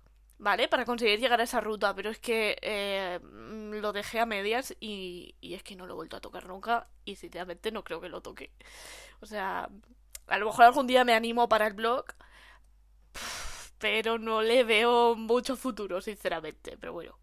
¿vale? 0.45 0.69
Para 0.69 0.85
conseguir 0.85 1.19
llegar 1.19 1.41
a 1.41 1.45
esa 1.45 1.61
ruta. 1.61 1.95
Pero 1.95 2.11
es 2.11 2.19
que 2.21 2.57
eh, 2.63 3.19
lo 3.23 3.93
dejé 3.93 4.21
a 4.21 4.27
medias 4.27 4.77
y, 4.79 5.35
y 5.41 5.55
es 5.55 5.63
que 5.65 5.75
no 5.75 5.87
lo 5.87 5.95
he 5.95 5.97
vuelto 5.97 6.17
a 6.17 6.21
tocar 6.21 6.47
nunca. 6.47 6.89
Y 7.05 7.17
sinceramente 7.17 7.73
no 7.73 7.83
creo 7.83 8.01
que 8.01 8.11
lo 8.11 8.21
toque. 8.21 8.53
O 9.21 9.27
sea, 9.27 9.71
a 10.27 10.39
lo 10.39 10.47
mejor 10.47 10.67
algún 10.67 10.87
día 10.87 11.05
me 11.05 11.15
animo 11.15 11.49
para 11.49 11.67
el 11.67 11.73
blog. 11.73 12.05
Pero 13.79 14.19
no 14.19 14.43
le 14.43 14.65
veo 14.65 15.17
mucho 15.17 15.57
futuro, 15.57 16.01
sinceramente. 16.01 16.77
Pero 16.79 16.93
bueno. 16.93 17.19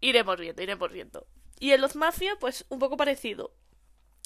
Iremos 0.00 0.38
viendo, 0.38 0.62
iremos 0.62 0.90
viendo. 0.92 1.26
Y 1.60 1.72
en 1.72 1.80
los 1.80 1.96
Mafia, 1.96 2.36
pues 2.40 2.64
un 2.68 2.78
poco 2.78 2.96
parecido. 2.96 3.52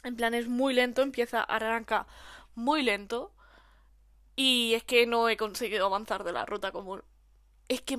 En 0.05 0.17
plan, 0.17 0.35
es 0.35 0.49
muy 0.49 0.75
lento, 0.75 1.03
empieza, 1.03 1.43
arranca 1.43 2.07
muy 2.55 2.83
lento. 2.83 3.35
Y 4.37 4.75
es 4.75 4.85
que 4.85 5.07
no 5.07 5.29
he 5.29 5.37
conseguido 5.37 5.87
avanzar 5.87 6.25
de 6.25 6.33
la 6.33 6.47
ruta 6.47 6.73
común. 6.73 7.03
Es 7.73 7.81
que, 7.81 7.99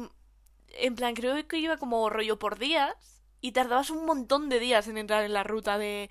en 0.69 0.95
plan, 0.95 1.15
creo 1.15 1.47
que 1.47 1.57
iba 1.57 1.77
como 1.77 2.07
rollo 2.09 2.37
por 2.37 2.59
días. 2.59 3.23
Y 3.41 3.53
tardabas 3.53 3.89
un 3.89 4.05
montón 4.05 4.47
de 4.49 4.59
días 4.59 4.87
en 4.87 4.97
entrar 4.97 5.23
en 5.23 5.33
la 5.33 5.43
ruta 5.43 5.77
de, 5.77 6.09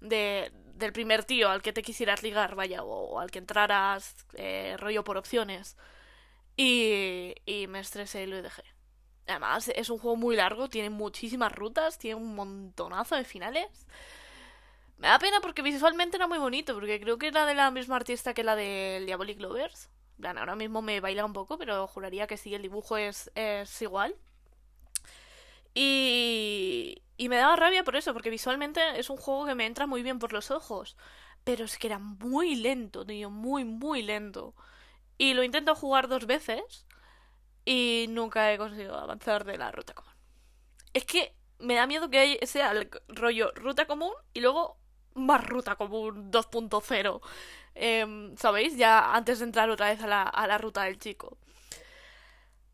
de 0.00 0.52
del 0.74 0.92
primer 0.92 1.24
tío 1.24 1.48
al 1.48 1.62
que 1.62 1.72
te 1.72 1.82
quisieras 1.82 2.22
ligar, 2.24 2.56
vaya, 2.56 2.82
o, 2.82 3.20
al 3.20 3.30
que 3.30 3.38
entraras 3.38 4.16
eh, 4.34 4.76
rollo 4.78 5.04
por 5.04 5.16
opciones. 5.16 5.76
Y, 6.56 7.34
y 7.46 7.68
me 7.68 7.80
estresé 7.80 8.24
y 8.24 8.26
lo 8.26 8.42
dejé. 8.42 8.64
Además, 9.28 9.68
es 9.68 9.90
un 9.90 9.98
juego 9.98 10.16
muy 10.16 10.36
largo, 10.36 10.68
tiene 10.68 10.90
muchísimas 10.90 11.52
rutas, 11.52 11.98
tiene 11.98 12.16
un 12.16 12.34
montonazo 12.34 13.14
de 13.16 13.24
finales. 13.24 13.86
Me 14.98 15.08
da 15.08 15.18
pena 15.20 15.40
porque 15.40 15.62
visualmente 15.62 16.16
era 16.16 16.26
muy 16.26 16.38
bonito, 16.38 16.74
porque 16.74 17.00
creo 17.00 17.18
que 17.18 17.28
era 17.28 17.46
de 17.46 17.54
la 17.54 17.70
misma 17.70 17.96
artista 17.96 18.34
que 18.34 18.44
la 18.44 18.56
del 18.56 19.06
Diabolic 19.06 19.40
Lovers. 19.40 19.88
Bueno, 20.18 20.40
ahora 20.40 20.56
mismo 20.56 20.82
me 20.82 21.00
baila 21.00 21.24
un 21.24 21.32
poco, 21.32 21.58
pero 21.58 21.86
juraría 21.86 22.26
que 22.26 22.36
sí, 22.36 22.54
el 22.54 22.62
dibujo 22.62 22.96
es, 22.96 23.30
es 23.34 23.82
igual. 23.82 24.16
Y, 25.74 27.02
y 27.16 27.28
me 27.28 27.36
daba 27.36 27.56
rabia 27.56 27.84
por 27.84 27.96
eso, 27.96 28.12
porque 28.12 28.30
visualmente 28.30 28.80
es 28.98 29.10
un 29.10 29.16
juego 29.16 29.46
que 29.46 29.54
me 29.54 29.66
entra 29.66 29.86
muy 29.86 30.02
bien 30.02 30.18
por 30.18 30.32
los 30.32 30.50
ojos. 30.50 30.96
Pero 31.44 31.64
es 31.64 31.78
que 31.78 31.88
era 31.88 31.98
muy 31.98 32.54
lento, 32.54 33.04
tío, 33.04 33.30
muy, 33.30 33.64
muy 33.64 34.02
lento. 34.02 34.54
Y 35.18 35.34
lo 35.34 35.42
intento 35.44 35.74
jugar 35.74 36.08
dos 36.08 36.26
veces 36.26 36.86
y 37.64 38.06
nunca 38.10 38.52
he 38.52 38.58
conseguido 38.58 38.98
avanzar 38.98 39.44
de 39.44 39.58
la 39.58 39.72
ruta 39.72 39.94
común. 39.94 40.12
Es 40.92 41.04
que 41.04 41.34
me 41.58 41.74
da 41.74 41.86
miedo 41.86 42.10
que 42.10 42.38
sea 42.46 42.72
el 42.72 42.90
rollo 43.08 43.52
ruta 43.54 43.86
común 43.86 44.12
y 44.32 44.40
luego 44.40 44.78
más 45.14 45.44
ruta 45.46 45.76
común 45.76 46.30
2.0. 46.30 47.20
Em, 47.74 48.36
¿Sabéis? 48.36 48.76
Ya 48.76 49.14
antes 49.14 49.38
de 49.40 49.46
entrar 49.46 49.70
otra 49.70 49.88
vez 49.88 50.02
a 50.02 50.06
la, 50.06 50.22
a 50.22 50.46
la 50.46 50.58
ruta 50.58 50.84
del 50.84 50.98
chico. 50.98 51.38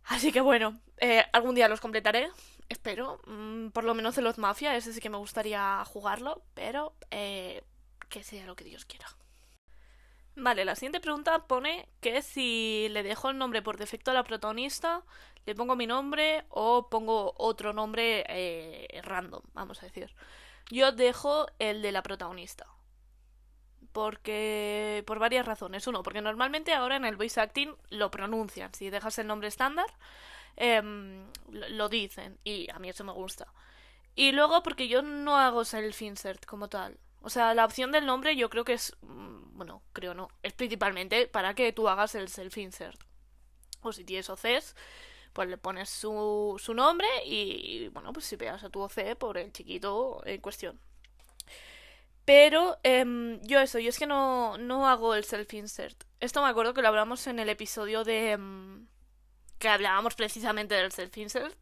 Así 0.04 0.32
que 0.32 0.40
bueno, 0.40 0.80
eh, 0.99 1.25
algún 1.32 1.54
día 1.54 1.68
los 1.68 1.80
completaré. 1.80 2.28
Espero. 2.68 3.20
Mm, 3.26 3.68
por 3.70 3.85
lo 3.85 3.94
menos 3.94 4.16
de 4.16 4.23
los 4.23 4.38
Mafia, 4.38 4.76
ese 4.76 4.92
sí 4.92 5.00
que 5.00 5.11
me 5.11 5.18
gustaría 5.18 5.85
jugarlo. 5.87 6.42
Pero 6.54 6.94
eh, 7.11 7.62
que 8.09 8.23
sea 8.25 8.47
lo 8.47 8.56
que 8.56 8.64
Dios 8.64 8.85
quiera. 8.85 9.06
Vale, 10.37 10.64
la 10.64 10.75
siguiente 10.75 11.00
pregunta 11.00 11.47
pone 11.47 11.88
que 12.00 12.23
si 12.23 12.88
le 12.90 13.02
dejo 13.02 13.30
el 13.30 13.38
nombre 13.38 13.62
por 13.62 13.76
defecto 13.76 14.11
a 14.11 14.14
la 14.14 14.25
protagonista, 14.25 15.04
le 15.44 15.54
pongo 15.54 15.76
mi 15.76 15.87
nombre 15.87 16.44
o 16.49 16.88
pongo 16.88 17.35
otro 17.37 17.73
nombre 17.73 18.25
eh, 18.28 19.00
random, 19.02 19.42
vamos 19.52 19.82
a 19.82 19.87
decir. 19.87 20.14
Yo 20.70 20.92
dejo 20.92 21.46
el 21.58 21.82
de 21.82 21.92
la 21.92 22.02
protagonista. 22.02 22.66
Porque. 23.92 25.02
por 25.06 25.18
varias 25.18 25.46
razones. 25.46 25.86
Uno, 25.86 26.02
porque 26.02 26.22
normalmente 26.22 26.72
ahora 26.72 26.96
en 26.96 27.04
el 27.04 27.16
voice 27.16 27.40
acting 27.40 27.74
lo 27.90 28.10
pronuncian. 28.10 28.72
Si 28.72 28.88
dejas 28.88 29.18
el 29.18 29.26
nombre 29.26 29.48
estándar, 29.48 29.86
em, 30.56 31.26
lo 31.50 31.88
dicen. 31.88 32.38
Y 32.44 32.70
a 32.70 32.78
mí 32.78 32.88
eso 32.88 33.04
me 33.04 33.12
gusta. 33.12 33.52
Y 34.14 34.32
luego 34.32 34.62
porque 34.62 34.88
yo 34.88 35.02
no 35.02 35.38
hago 35.38 35.64
self-insert 35.64 36.46
como 36.46 36.68
tal. 36.68 36.98
O 37.22 37.30
sea, 37.30 37.54
la 37.54 37.64
opción 37.64 37.92
del 37.92 38.06
nombre 38.06 38.36
yo 38.36 38.48
creo 38.48 38.64
que 38.64 38.74
es. 38.74 38.96
Mm, 39.02 39.56
bueno, 39.56 39.82
creo 39.92 40.14
no. 40.14 40.28
Es 40.42 40.52
principalmente 40.52 41.26
para 41.26 41.54
que 41.54 41.72
tú 41.72 41.88
hagas 41.88 42.14
el 42.14 42.28
self-insert. 42.28 43.00
O 43.82 43.92
si 43.92 44.04
tienes 44.04 44.30
OCs, 44.30 44.74
pues 45.40 45.49
le 45.49 45.56
pones 45.56 45.88
su, 45.88 46.61
su 46.62 46.75
nombre 46.75 47.09
y, 47.25 47.88
bueno, 47.94 48.12
pues 48.12 48.26
si 48.26 48.37
veas 48.37 48.62
a 48.62 48.68
tu 48.68 48.82
OC 48.82 49.16
por 49.16 49.38
el 49.38 49.50
chiquito 49.52 50.20
en 50.26 50.38
cuestión. 50.42 50.78
Pero 52.26 52.78
em, 52.82 53.40
yo 53.40 53.59
eso, 53.59 53.78
yo 53.78 53.88
es 53.88 53.99
que 53.99 54.06
no, 54.06 54.59
no 54.59 54.87
hago 54.87 55.14
el 55.14 55.25
self-insert. 55.25 56.04
Esto 56.20 56.42
me 56.42 56.50
acuerdo 56.50 56.75
que 56.75 56.82
lo 56.82 56.88
hablamos 56.88 57.26
en 57.26 57.38
el 57.38 57.49
episodio 57.49 58.04
de... 58.04 58.32
Em, 58.32 58.87
que 59.59 59.70
hablábamos 59.70 60.14
precisamente 60.14 60.75
del 60.75 60.92
self-insert. 60.92 61.56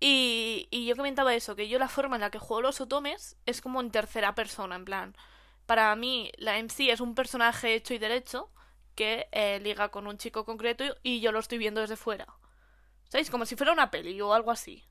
Y, 0.00 0.68
y 0.70 0.84
yo 0.84 0.94
comentaba 0.94 1.34
eso, 1.34 1.56
que 1.56 1.66
yo 1.66 1.78
la 1.78 1.88
forma 1.88 2.16
en 2.16 2.20
la 2.20 2.30
que 2.30 2.38
juego 2.38 2.60
los 2.60 2.82
otomes 2.82 3.36
es 3.46 3.62
como 3.62 3.80
en 3.80 3.90
tercera 3.90 4.34
persona, 4.34 4.76
en 4.76 4.84
plan. 4.84 5.16
Para 5.64 5.96
mí, 5.96 6.30
la 6.36 6.58
MC 6.58 6.90
es 6.90 7.00
un 7.00 7.14
personaje 7.14 7.74
hecho 7.74 7.94
y 7.94 7.98
derecho 7.98 8.50
que 8.94 9.28
eh, 9.32 9.60
liga 9.60 9.88
con 9.90 10.06
un 10.06 10.18
chico 10.18 10.44
concreto 10.44 10.84
y 11.02 11.20
yo 11.20 11.32
lo 11.32 11.38
estoy 11.38 11.56
viendo 11.56 11.80
desde 11.80 11.96
fuera. 11.96 12.26
¿Sabéis? 13.08 13.30
Como 13.30 13.46
si 13.46 13.56
fuera 13.56 13.72
una 13.72 13.90
peli 13.90 14.20
o 14.20 14.32
algo 14.32 14.50
así. 14.50 14.84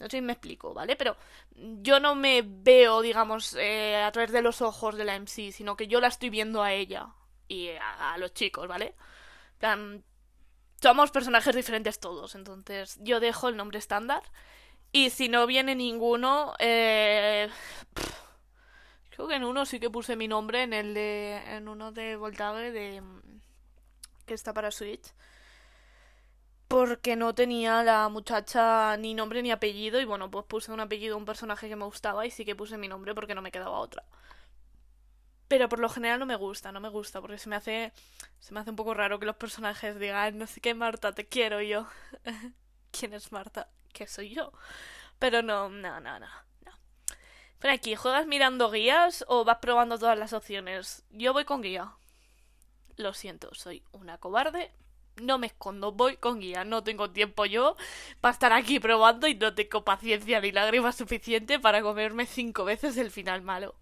No 0.00 0.06
sé 0.06 0.18
si 0.18 0.20
me 0.22 0.32
explico, 0.32 0.74
¿vale? 0.74 0.96
Pero 0.96 1.16
yo 1.54 2.00
no 2.00 2.14
me 2.14 2.42
veo, 2.44 3.00
digamos, 3.00 3.54
eh, 3.54 3.96
a 3.96 4.10
través 4.10 4.32
de 4.32 4.42
los 4.42 4.60
ojos 4.60 4.96
de 4.96 5.04
la 5.04 5.14
MC, 5.14 5.52
sino 5.52 5.76
que 5.76 5.86
yo 5.86 6.00
la 6.00 6.08
estoy 6.08 6.30
viendo 6.30 6.62
a 6.62 6.72
ella 6.72 7.08
y 7.46 7.68
a, 7.70 8.16
los 8.18 8.32
chicos, 8.34 8.66
¿vale? 8.66 8.94
somos 10.82 11.10
personajes 11.10 11.56
diferentes 11.56 11.98
todos, 11.98 12.34
entonces 12.34 12.98
yo 13.00 13.18
dejo 13.18 13.48
el 13.48 13.56
nombre 13.56 13.78
estándar 13.78 14.22
y 14.92 15.08
si 15.08 15.30
no 15.30 15.46
viene 15.46 15.74
ninguno, 15.74 16.54
eh, 16.58 17.48
creo 19.08 19.26
que 19.26 19.36
en 19.36 19.44
uno 19.44 19.64
sí 19.64 19.80
que 19.80 19.88
puse 19.88 20.16
mi 20.16 20.28
nombre, 20.28 20.62
en 20.62 20.74
el 20.74 20.92
de, 20.92 21.36
en 21.56 21.68
uno 21.68 21.92
de 21.92 22.16
Voltage 22.16 22.72
de 22.72 23.02
que 24.26 24.34
está 24.34 24.52
para 24.52 24.70
Switch 24.70 25.14
porque 26.68 27.16
no 27.16 27.34
tenía 27.34 27.82
la 27.82 28.08
muchacha 28.08 28.96
ni 28.96 29.14
nombre 29.14 29.42
ni 29.42 29.50
apellido 29.50 30.00
y 30.00 30.04
bueno, 30.04 30.30
pues 30.30 30.44
puse 30.46 30.72
un 30.72 30.80
apellido 30.80 31.14
a 31.14 31.18
un 31.18 31.24
personaje 31.24 31.68
que 31.68 31.76
me 31.76 31.84
gustaba 31.84 32.26
y 32.26 32.30
sí 32.30 32.44
que 32.44 32.56
puse 32.56 32.78
mi 32.78 32.88
nombre 32.88 33.14
porque 33.14 33.34
no 33.34 33.42
me 33.42 33.52
quedaba 33.52 33.78
otra. 33.78 34.04
Pero 35.48 35.68
por 35.68 35.78
lo 35.78 35.88
general 35.88 36.18
no 36.18 36.26
me 36.26 36.36
gusta, 36.36 36.72
no 36.72 36.80
me 36.80 36.88
gusta 36.88 37.20
porque 37.20 37.38
se 37.38 37.48
me 37.48 37.56
hace 37.56 37.92
se 38.40 38.52
me 38.54 38.60
hace 38.60 38.70
un 38.70 38.76
poco 38.76 38.94
raro 38.94 39.18
que 39.18 39.26
los 39.26 39.36
personajes 39.36 39.98
digan, 39.98 40.38
no 40.38 40.46
sé 40.46 40.60
qué 40.60 40.74
Marta, 40.74 41.12
te 41.12 41.26
quiero 41.26 41.62
yo. 41.62 41.86
¿Quién 42.90 43.14
es 43.14 43.32
Marta? 43.32 43.68
¿Qué 43.92 44.06
soy 44.06 44.34
yo? 44.34 44.52
Pero 45.18 45.42
no, 45.42 45.68
no, 45.68 46.00
no, 46.00 46.18
no. 46.18 46.26
Pero 47.64 47.72
aquí, 47.72 47.94
¿juegas 47.94 48.26
mirando 48.26 48.70
guías 48.70 49.24
o 49.26 49.42
vas 49.42 49.56
probando 49.56 49.98
todas 49.98 50.18
las 50.18 50.34
opciones? 50.34 51.02
Yo 51.08 51.32
voy 51.32 51.46
con 51.46 51.62
guía. 51.62 51.92
Lo 52.96 53.14
siento, 53.14 53.54
soy 53.54 53.82
una 53.92 54.18
cobarde, 54.18 54.70
no 55.20 55.38
me 55.38 55.46
escondo, 55.46 55.92
voy 55.92 56.16
con 56.16 56.40
guía, 56.40 56.64
no 56.64 56.82
tengo 56.82 57.10
tiempo 57.10 57.46
yo 57.46 57.76
para 58.20 58.32
estar 58.32 58.52
aquí 58.52 58.80
probando 58.80 59.26
y 59.26 59.34
no 59.34 59.54
tengo 59.54 59.84
paciencia 59.84 60.40
ni 60.40 60.52
lágrimas 60.52 60.96
suficiente 60.96 61.58
para 61.58 61.82
comerme 61.82 62.26
cinco 62.26 62.64
veces 62.64 62.96
el 62.96 63.10
final 63.10 63.42
malo. 63.42 63.74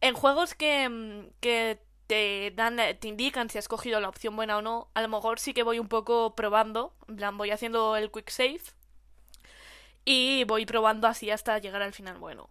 En 0.00 0.14
juegos 0.14 0.54
que, 0.54 0.88
mm, 0.88 1.30
que 1.40 1.80
te 2.06 2.52
dan, 2.56 2.76
te 2.98 3.08
indican 3.08 3.50
si 3.50 3.58
has 3.58 3.68
cogido 3.68 4.00
la 4.00 4.08
opción 4.08 4.34
buena 4.36 4.56
o 4.58 4.62
no, 4.62 4.88
a 4.94 5.02
lo 5.02 5.08
mejor 5.08 5.38
sí 5.40 5.52
que 5.54 5.62
voy 5.62 5.78
un 5.78 5.88
poco 5.88 6.34
probando, 6.34 6.94
en 7.08 7.16
plan 7.16 7.36
voy 7.36 7.50
haciendo 7.50 7.96
el 7.96 8.10
quick 8.10 8.30
save 8.30 8.62
y 10.04 10.44
voy 10.44 10.64
probando 10.64 11.06
así 11.06 11.30
hasta 11.30 11.58
llegar 11.58 11.82
al 11.82 11.92
final 11.92 12.18
bueno. 12.18 12.48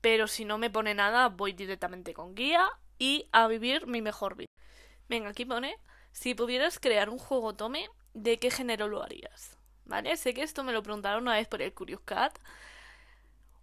Pero 0.00 0.28
si 0.28 0.44
no 0.44 0.58
me 0.58 0.70
pone 0.70 0.94
nada, 0.94 1.28
voy 1.28 1.52
directamente 1.52 2.14
con 2.14 2.34
guía 2.34 2.68
y 2.98 3.26
a 3.32 3.48
vivir 3.48 3.86
mi 3.86 4.00
mejor 4.00 4.36
vida. 4.36 4.48
Venga, 5.08 5.30
aquí 5.30 5.44
pone 5.44 5.76
si 6.12 6.34
pudieras 6.34 6.78
crear 6.78 7.10
un 7.10 7.18
juego 7.18 7.54
Tome, 7.54 7.88
¿de 8.14 8.38
qué 8.38 8.50
género 8.50 8.88
lo 8.88 9.02
harías? 9.02 9.56
¿Vale? 9.84 10.16
Sé 10.16 10.34
que 10.34 10.42
esto 10.42 10.62
me 10.62 10.72
lo 10.72 10.82
preguntaron 10.82 11.22
una 11.22 11.34
vez 11.34 11.48
por 11.48 11.62
el 11.62 11.74
Curious 11.74 12.02
Cat. 12.02 12.38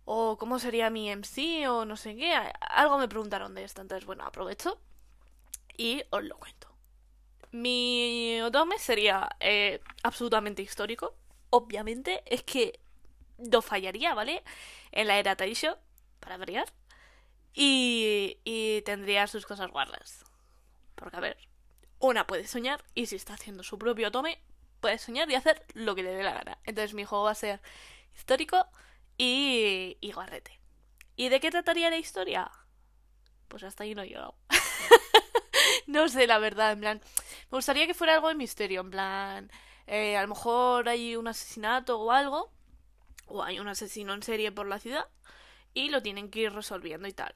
O 0.05 0.37
cómo 0.37 0.59
sería 0.59 0.89
mi 0.89 1.09
MC 1.09 1.67
o 1.69 1.85
no 1.85 1.97
sé 1.97 2.15
qué. 2.15 2.33
Algo 2.61 2.97
me 2.97 3.07
preguntaron 3.07 3.55
de 3.55 3.63
esto. 3.63 3.81
Entonces, 3.81 4.05
bueno, 4.05 4.25
aprovecho 4.25 4.79
y 5.77 6.03
os 6.09 6.23
lo 6.23 6.37
cuento. 6.37 6.67
Mi 7.51 8.41
Otome 8.41 8.77
sería 8.79 9.29
eh, 9.39 9.81
absolutamente 10.03 10.61
histórico. 10.61 11.15
Obviamente, 11.49 12.23
es 12.25 12.43
que 12.43 12.79
no 13.37 13.61
fallaría, 13.61 14.13
¿vale? 14.13 14.43
En 14.91 15.07
la 15.07 15.17
era 15.17 15.35
Taisho, 15.35 15.77
para 16.19 16.37
variar. 16.37 16.67
Y, 17.53 18.37
y 18.43 18.81
tendría 18.83 19.27
sus 19.27 19.45
cosas 19.45 19.71
guardas. 19.71 20.25
Porque, 20.95 21.17
a 21.17 21.21
ver, 21.21 21.37
una 21.99 22.27
puede 22.27 22.47
soñar 22.47 22.83
y 22.93 23.07
si 23.07 23.15
está 23.15 23.33
haciendo 23.33 23.63
su 23.63 23.77
propio 23.77 24.11
tome, 24.11 24.39
puede 24.79 24.97
soñar 24.97 25.29
y 25.29 25.35
hacer 25.35 25.65
lo 25.73 25.95
que 25.95 26.03
le 26.03 26.13
dé 26.13 26.23
la 26.23 26.33
gana. 26.33 26.57
Entonces 26.63 26.93
mi 26.93 27.05
juego 27.05 27.25
va 27.25 27.31
a 27.31 27.35
ser 27.35 27.61
histórico 28.15 28.67
y, 29.17 29.97
y. 30.01 30.13
¿Y 31.15 31.29
de 31.29 31.39
qué 31.39 31.49
trataría 31.49 31.89
la 31.89 31.97
historia? 31.97 32.51
Pues 33.47 33.63
hasta 33.63 33.83
ahí 33.83 33.95
no 33.95 34.03
he 34.03 34.07
llegado. 34.07 34.35
no 35.87 36.07
sé, 36.09 36.27
la 36.27 36.37
verdad, 36.37 36.73
en 36.73 36.79
plan. 36.79 37.01
Me 37.49 37.57
gustaría 37.57 37.87
que 37.87 37.95
fuera 37.95 38.13
algo 38.13 38.27
de 38.27 38.35
misterio, 38.35 38.81
en 38.81 38.91
plan. 38.91 39.51
Eh, 39.87 40.17
a 40.17 40.21
lo 40.21 40.27
mejor 40.27 40.89
hay 40.89 41.15
un 41.15 41.27
asesinato 41.27 41.99
o 41.99 42.11
algo. 42.11 42.51
O 43.25 43.43
hay 43.43 43.59
un 43.59 43.67
asesino 43.67 44.13
en 44.13 44.21
serie 44.21 44.51
por 44.51 44.67
la 44.67 44.79
ciudad. 44.79 45.07
Y 45.73 45.89
lo 45.89 46.03
tienen 46.03 46.29
que 46.29 46.41
ir 46.41 46.53
resolviendo 46.53 47.07
y 47.07 47.13
tal. 47.13 47.35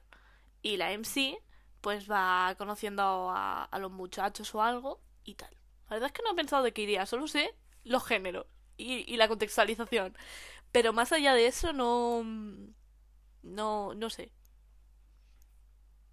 Y 0.62 0.76
la 0.76 0.92
MC 0.92 1.38
pues 1.82 2.10
va 2.10 2.54
conociendo 2.56 3.30
a, 3.34 3.68
los 3.78 3.90
muchachos 3.90 4.54
o 4.54 4.62
algo 4.62 5.02
y 5.24 5.34
tal. 5.34 5.50
La 5.90 5.96
verdad 5.96 6.06
es 6.06 6.12
que 6.12 6.22
no 6.22 6.32
he 6.32 6.36
pensado 6.36 6.62
de 6.62 6.72
qué 6.72 6.82
iría, 6.82 7.04
solo 7.04 7.28
sé 7.28 7.54
los 7.84 8.04
géneros 8.04 8.46
y, 8.78 9.16
la 9.16 9.28
contextualización. 9.28 10.16
Pero 10.70 10.94
más 10.94 11.12
allá 11.12 11.34
de 11.34 11.46
eso 11.46 11.74
no... 11.74 12.24
No, 13.42 13.92
no 13.94 14.08
sé. 14.08 14.32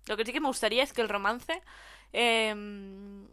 Lo 0.08 0.18
que 0.18 0.26
sí 0.26 0.34
que 0.34 0.42
me 0.42 0.48
gustaría 0.48 0.84
es 0.84 0.92
que 0.92 1.02
el 1.02 1.10
romance 1.10 1.62
em, 2.12 3.28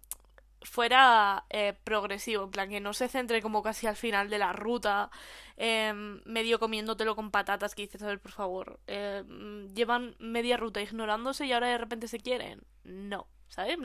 fuera 0.67 1.45
eh, 1.51 1.75
progresivo, 1.85 2.45
en 2.45 2.51
plan 2.51 2.69
que 2.69 2.81
no 2.81 2.93
se 2.93 3.09
centre 3.09 3.41
como 3.43 3.63
casi 3.63 3.87
al 3.87 3.97
final 3.97 4.29
de 4.29 4.39
la 4.39 4.53
ruta, 4.53 5.11
em, 5.57 6.21
medio 6.25 6.59
comiéndotelo 6.59 7.17
con 7.17 7.31
patatas, 7.31 7.75
que 7.75 7.83
dices, 7.83 8.03
a 8.03 8.07
ver, 8.09 8.21
por 8.21 8.33
favor, 8.33 8.81
em, 8.87 9.69
llevan 9.75 10.17
media 10.19 10.57
ruta 10.57 10.81
ignorándose 10.83 11.47
y 11.47 11.53
ahora 11.53 11.69
de 11.69 11.79
repente 11.79 12.09
se 12.09 12.19
quieren. 12.21 12.63
No, 12.85 13.27
¿sabes? 13.49 13.79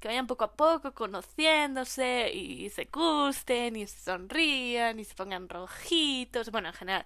Que 0.00 0.08
vayan 0.08 0.26
poco 0.26 0.44
a 0.44 0.52
poco 0.56 0.94
conociéndose 0.94 2.30
y 2.32 2.70
se 2.70 2.86
gusten 2.86 3.76
y 3.76 3.86
se 3.86 4.00
sonrían 4.00 4.98
y 5.00 5.04
se 5.04 5.14
pongan 5.14 5.48
rojitos, 5.48 6.50
bueno, 6.50 6.68
en 6.68 6.74
general, 6.74 7.04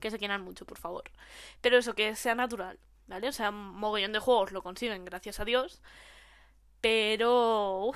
que 0.00 0.10
se 0.10 0.18
quieran 0.18 0.42
mucho, 0.42 0.64
por 0.66 0.78
favor. 0.78 1.04
Pero 1.60 1.78
eso, 1.78 1.94
que 1.94 2.14
sea 2.16 2.34
natural, 2.34 2.78
¿vale? 3.08 3.28
O 3.28 3.32
sea, 3.32 3.50
un 3.50 3.74
mogollón 3.76 4.12
de 4.12 4.18
juegos 4.20 4.52
lo 4.52 4.62
consiguen, 4.62 5.04
gracias 5.04 5.40
a 5.40 5.44
Dios. 5.44 5.80
Pero... 6.80 7.92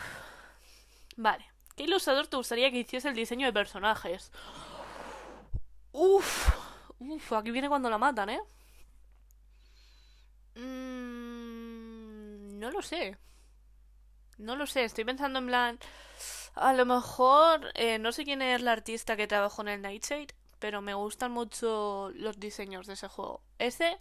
Vale. 1.17 1.45
¿Qué 1.77 1.85
ilustrador 1.85 2.29
te 2.29 2.37
gustaría 2.37 2.71
que 2.71 2.79
hiciese 2.79 3.09
el 3.09 3.15
diseño 3.17 3.47
de 3.47 3.53
personajes? 3.53 4.31
Uf. 5.93 6.51
Uf, 6.99 7.33
aquí 7.33 7.51
viene 7.51 7.69
cuando 7.69 7.91
la 7.91 7.99
matan, 7.99 8.31
¿eh? 8.31 8.41
Mm, 10.57 12.59
no 12.59 12.71
lo 12.71 12.83
sé. 12.83 13.17
No 14.39 14.57
lo 14.57 14.67
sé, 14.67 14.85
estoy 14.85 15.05
pensando 15.05 15.39
en 15.39 15.47
plan... 15.47 15.79
A 16.57 16.73
lo 16.75 16.87
mejor... 16.87 17.71
eh, 17.75 17.99
no 17.99 18.13
sé 18.13 18.25
quién 18.25 18.43
es 18.43 18.61
la 18.63 18.73
artista 18.73 19.17
que 19.17 19.27
trabajó 19.27 19.63
en 19.63 19.69
el 19.69 19.83
Nightshade, 19.83 20.29
pero 20.61 20.81
me 20.83 20.95
gustan 20.95 21.33
mucho 21.33 22.11
los 22.15 22.39
diseños 22.41 22.87
de 22.87 22.95
ese 22.95 23.09
juego. 23.09 23.43
Ese 23.59 23.99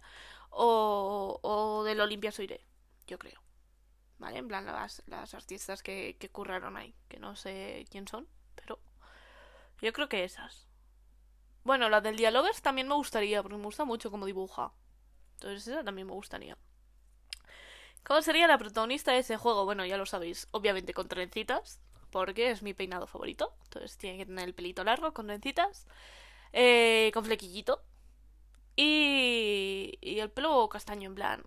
o, 0.50 1.40
o 1.42 1.84
del 1.84 2.00
Olympia 2.00 2.30
Soiree, 2.32 2.64
yo 3.08 3.18
creo. 3.18 3.40
¿Vale? 4.18 4.38
En 4.38 4.48
plan, 4.48 4.64
las, 4.64 5.02
las 5.06 5.34
artistas 5.34 5.82
que, 5.82 6.16
que 6.18 6.30
curraron 6.30 6.76
ahí, 6.76 6.94
que 7.08 7.18
no 7.18 7.36
sé 7.36 7.84
quién 7.90 8.06
son, 8.06 8.28
pero 8.54 8.78
yo 9.80 9.92
creo 9.92 10.08
que 10.08 10.24
esas. 10.24 10.68
Bueno, 11.64 11.88
la 11.88 12.00
del 12.00 12.16
Dialogues 12.16 12.62
también 12.62 12.88
me 12.88 12.94
gustaría, 12.94 13.42
porque 13.42 13.56
me 13.56 13.64
gusta 13.64 13.84
mucho 13.84 14.10
cómo 14.10 14.26
dibuja. 14.26 14.72
Entonces 15.34 15.66
esa 15.68 15.84
también 15.84 16.06
me 16.06 16.12
gustaría. 16.12 16.56
¿Cómo 18.04 18.20
sería 18.22 18.46
la 18.46 18.58
protagonista 18.58 19.12
de 19.12 19.18
ese 19.18 19.36
juego? 19.36 19.64
Bueno, 19.64 19.84
ya 19.86 19.96
lo 19.96 20.06
sabéis, 20.06 20.46
obviamente 20.50 20.92
con 20.92 21.08
trencitas, 21.08 21.80
porque 22.10 22.50
es 22.50 22.62
mi 22.62 22.74
peinado 22.74 23.06
favorito. 23.06 23.56
Entonces 23.64 23.96
tiene 23.96 24.18
que 24.18 24.26
tener 24.26 24.44
el 24.44 24.54
pelito 24.54 24.84
largo, 24.84 25.14
con 25.14 25.26
trencitas, 25.26 25.86
eh, 26.52 27.10
con 27.14 27.24
flequillito. 27.24 27.82
Y, 28.76 29.98
y 30.00 30.18
el 30.18 30.30
pelo 30.30 30.68
castaño, 30.68 31.08
en 31.08 31.14
plan, 31.14 31.42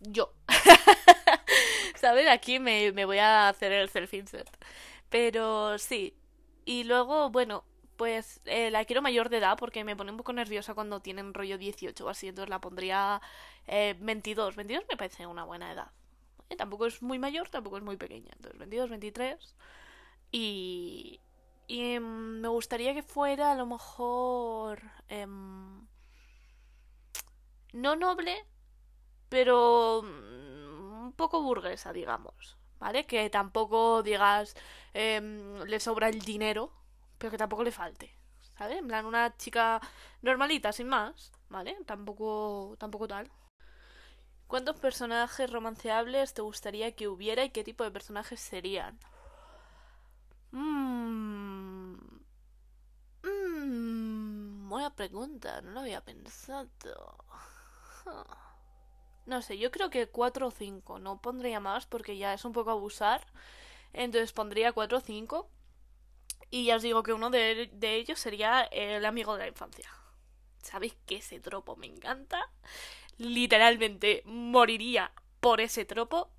yo. 0.00 0.34
¿Sabes? 1.96 2.28
Aquí 2.28 2.58
me, 2.58 2.92
me 2.92 3.04
voy 3.04 3.18
a 3.18 3.48
hacer 3.48 3.72
el 3.72 3.88
self-insert. 3.90 4.48
Pero 5.10 5.78
sí. 5.78 6.14
Y 6.64 6.84
luego, 6.84 7.30
bueno, 7.30 7.64
pues 7.96 8.40
eh, 8.46 8.70
la 8.70 8.84
quiero 8.84 9.02
mayor 9.02 9.28
de 9.30 9.38
edad 9.38 9.56
porque 9.58 9.84
me 9.84 9.96
pone 9.96 10.10
un 10.10 10.16
poco 10.18 10.32
nerviosa 10.32 10.74
cuando 10.74 11.00
tienen 11.00 11.34
rollo 11.34 11.58
18 11.58 12.06
o 12.06 12.08
así. 12.08 12.28
Entonces 12.28 12.50
la 12.50 12.60
pondría 12.60 13.20
eh, 13.66 13.96
22. 14.00 14.56
22 14.56 14.84
me 14.90 14.96
parece 14.96 15.26
una 15.26 15.44
buena 15.44 15.72
edad. 15.72 15.90
Eh, 16.50 16.56
tampoco 16.56 16.86
es 16.86 17.02
muy 17.02 17.18
mayor, 17.18 17.48
tampoco 17.50 17.78
es 17.78 17.84
muy 17.84 17.96
pequeña. 17.96 18.30
Entonces 18.36 18.58
22, 18.58 18.90
23. 18.90 19.56
Y, 20.32 21.20
y 21.68 21.94
em, 21.94 22.40
me 22.40 22.48
gustaría 22.48 22.94
que 22.94 23.02
fuera 23.02 23.52
a 23.52 23.56
lo 23.56 23.66
mejor... 23.66 24.82
em, 25.08 25.86
no 27.72 27.94
noble, 27.94 28.34
pero 29.36 30.00
mm, 30.02 31.04
un 31.08 31.12
poco 31.12 31.42
burguesa, 31.42 31.92
digamos. 31.92 32.56
¿Vale? 32.78 33.04
Que 33.06 33.28
tampoco 33.30 34.02
digas 34.02 34.54
em, 34.94 35.62
le 35.64 35.78
sobra 35.80 36.08
el 36.08 36.20
dinero, 36.20 36.72
pero 37.18 37.30
que 37.30 37.38
tampoco 37.38 37.62
le 37.64 37.72
falte. 37.72 38.08
¿Sabes? 38.58 38.78
En 38.78 38.86
plan, 38.88 39.04
una 39.06 39.36
chica 39.36 39.80
normalita, 40.22 40.72
sin 40.72 40.88
más. 40.88 41.32
¿Vale? 41.50 41.76
Tampoco, 41.86 42.76
tampoco 42.78 43.06
tal. 43.08 43.30
¿Cuántos 44.48 44.74
personajes 44.80 45.48
romanceables 45.50 46.34
te 46.34 46.42
gustaría 46.42 46.96
que 46.96 47.06
hubiera 47.06 47.44
y 47.44 47.50
qué 47.50 47.62
tipo 47.62 47.84
de 47.84 47.92
personajes 47.92 48.40
serían? 48.40 48.98
Mmm. 50.52 51.96
Mmm. 53.24 54.68
Buena 54.70 54.94
pregunta, 54.94 55.60
no 55.60 55.72
lo 55.72 55.80
había 55.80 56.00
pensado. 56.00 57.18
No 59.26 59.42
sé, 59.42 59.58
yo 59.58 59.70
creo 59.70 59.90
que 59.90 60.06
4 60.08 60.48
o 60.48 60.50
5. 60.50 60.98
No 60.98 61.20
pondría 61.20 61.60
más 61.60 61.86
porque 61.86 62.16
ya 62.16 62.32
es 62.34 62.44
un 62.44 62.52
poco 62.52 62.70
abusar. 62.70 63.26
Entonces 63.92 64.32
pondría 64.32 64.72
4 64.72 64.98
o 64.98 65.00
5. 65.00 65.50
Y 66.50 66.66
ya 66.66 66.76
os 66.76 66.82
digo 66.82 67.02
que 67.02 67.12
uno 67.12 67.30
de, 67.30 67.70
de 67.72 67.96
ellos 67.96 68.20
sería 68.20 68.62
el 68.62 69.04
amigo 69.04 69.34
de 69.34 69.40
la 69.40 69.48
infancia. 69.48 69.90
¿Sabéis 70.62 70.96
que 71.06 71.16
ese 71.16 71.40
tropo 71.40 71.76
me 71.76 71.86
encanta? 71.86 72.50
Literalmente 73.18 74.22
moriría 74.26 75.12
por 75.40 75.60
ese 75.60 75.84
tropo. 75.84 76.30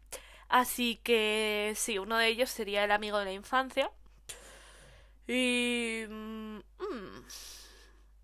Así 0.49 0.95
que 1.03 1.73
sí, 1.75 1.97
uno 1.99 2.17
de 2.17 2.27
ellos 2.27 2.49
sería 2.49 2.85
el 2.85 2.91
amigo 2.91 3.19
de 3.19 3.25
la 3.25 3.33
infancia. 3.33 3.91
Y... 5.27 6.05
mm, 6.07 6.57
mm, 6.79 7.25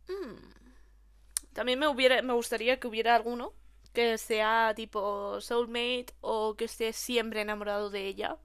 mm. 0.07 0.53
También 1.53 1.79
me, 1.79 1.87
hubiera, 1.87 2.21
me 2.21 2.33
gustaría 2.33 2.79
que 2.79 2.87
hubiera 2.87 3.15
alguno 3.15 3.53
que 3.93 4.17
sea 4.17 4.73
tipo 4.75 5.39
soulmate 5.41 6.07
o 6.21 6.55
que 6.55 6.65
esté 6.65 6.93
siempre 6.93 7.41
enamorado 7.41 7.89
de 7.89 8.07
ella. 8.07 8.37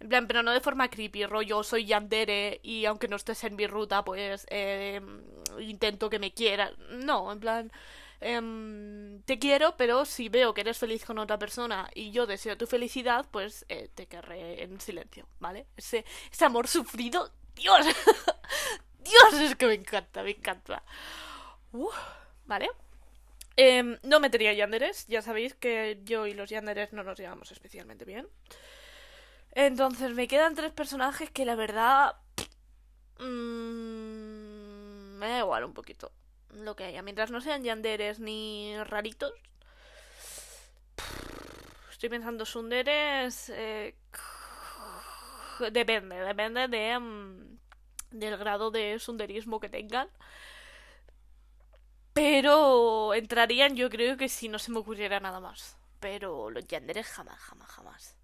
En 0.00 0.08
plan, 0.08 0.26
pero 0.26 0.42
no 0.42 0.52
de 0.52 0.60
forma 0.60 0.88
creepy, 0.88 1.26
rollo, 1.26 1.62
soy 1.62 1.84
Yandere 1.86 2.60
y 2.62 2.86
aunque 2.86 3.08
no 3.08 3.16
estés 3.16 3.44
en 3.44 3.56
mi 3.56 3.66
ruta, 3.66 4.04
pues 4.04 4.46
eh, 4.50 5.00
intento 5.60 6.08
que 6.10 6.18
me 6.18 6.32
quiera. 6.32 6.72
No, 6.90 7.30
en 7.32 7.40
plan, 7.40 7.72
em, 8.20 9.22
te 9.22 9.38
quiero, 9.38 9.76
pero 9.76 10.04
si 10.06 10.28
veo 10.28 10.54
que 10.54 10.62
eres 10.62 10.78
feliz 10.78 11.04
con 11.04 11.18
otra 11.18 11.38
persona 11.38 11.90
y 11.94 12.12
yo 12.12 12.26
deseo 12.26 12.56
tu 12.56 12.66
felicidad, 12.66 13.26
pues 13.30 13.66
eh, 13.68 13.90
te 13.94 14.06
querré 14.06 14.62
en 14.62 14.80
silencio, 14.80 15.26
¿vale? 15.38 15.66
Ese, 15.76 16.04
ese 16.32 16.44
amor 16.46 16.66
sufrido, 16.68 17.30
Dios, 17.54 17.86
Dios, 19.00 19.34
es 19.34 19.54
que 19.56 19.66
me 19.66 19.74
encanta, 19.74 20.22
me 20.22 20.30
encanta. 20.30 20.82
¿vale? 22.46 22.68
Em, 23.56 23.98
no 24.02 24.20
metería 24.20 24.52
yanderes, 24.52 25.06
ya 25.06 25.22
sabéis 25.22 25.54
que 25.54 26.00
yo 26.04 26.26
y 26.26 26.34
los 26.34 26.50
yanderes 26.50 26.92
no 26.92 27.02
nos 27.02 27.18
llevamos 27.18 27.50
especialmente 27.52 28.04
bien. 28.04 28.28
Entonces 29.52 30.12
me 30.14 30.28
quedan 30.28 30.54
tres 30.54 30.72
personajes 30.72 31.30
que 31.30 31.44
la 31.44 31.56
verdad... 31.56 32.14
mm, 33.18 35.18
me 35.18 35.28
da 35.28 35.38
igual 35.40 35.64
un 35.64 35.74
poquito 35.74 36.12
lo 36.54 36.76
que 36.76 36.84
haya. 36.84 37.02
Mientras 37.02 37.30
no 37.30 37.40
sean 37.40 37.64
yanderes 37.64 38.20
ni 38.20 38.74
raritos. 38.84 39.32
Estoy 41.90 42.08
pensando 42.08 42.46
sunderes... 42.46 43.50
eh, 43.50 43.94
depende, 45.72 46.16
depende 46.16 46.68
de, 46.68 46.98
mm, 46.98 47.58
del 48.12 48.36
grado 48.38 48.70
de 48.70 48.98
sunderismo 48.98 49.60
que 49.60 49.68
tengan. 49.68 50.08
Pero 52.20 53.14
entrarían 53.14 53.76
yo 53.76 53.88
creo 53.88 54.18
que 54.18 54.28
si 54.28 54.50
no 54.50 54.58
se 54.58 54.70
me 54.70 54.78
ocurriera 54.78 55.20
nada 55.20 55.40
más. 55.40 55.78
Pero 56.00 56.50
los 56.50 56.66
yanderes 56.66 57.06
jamás, 57.06 57.38
jamás, 57.38 57.68
jamás. 57.70 58.16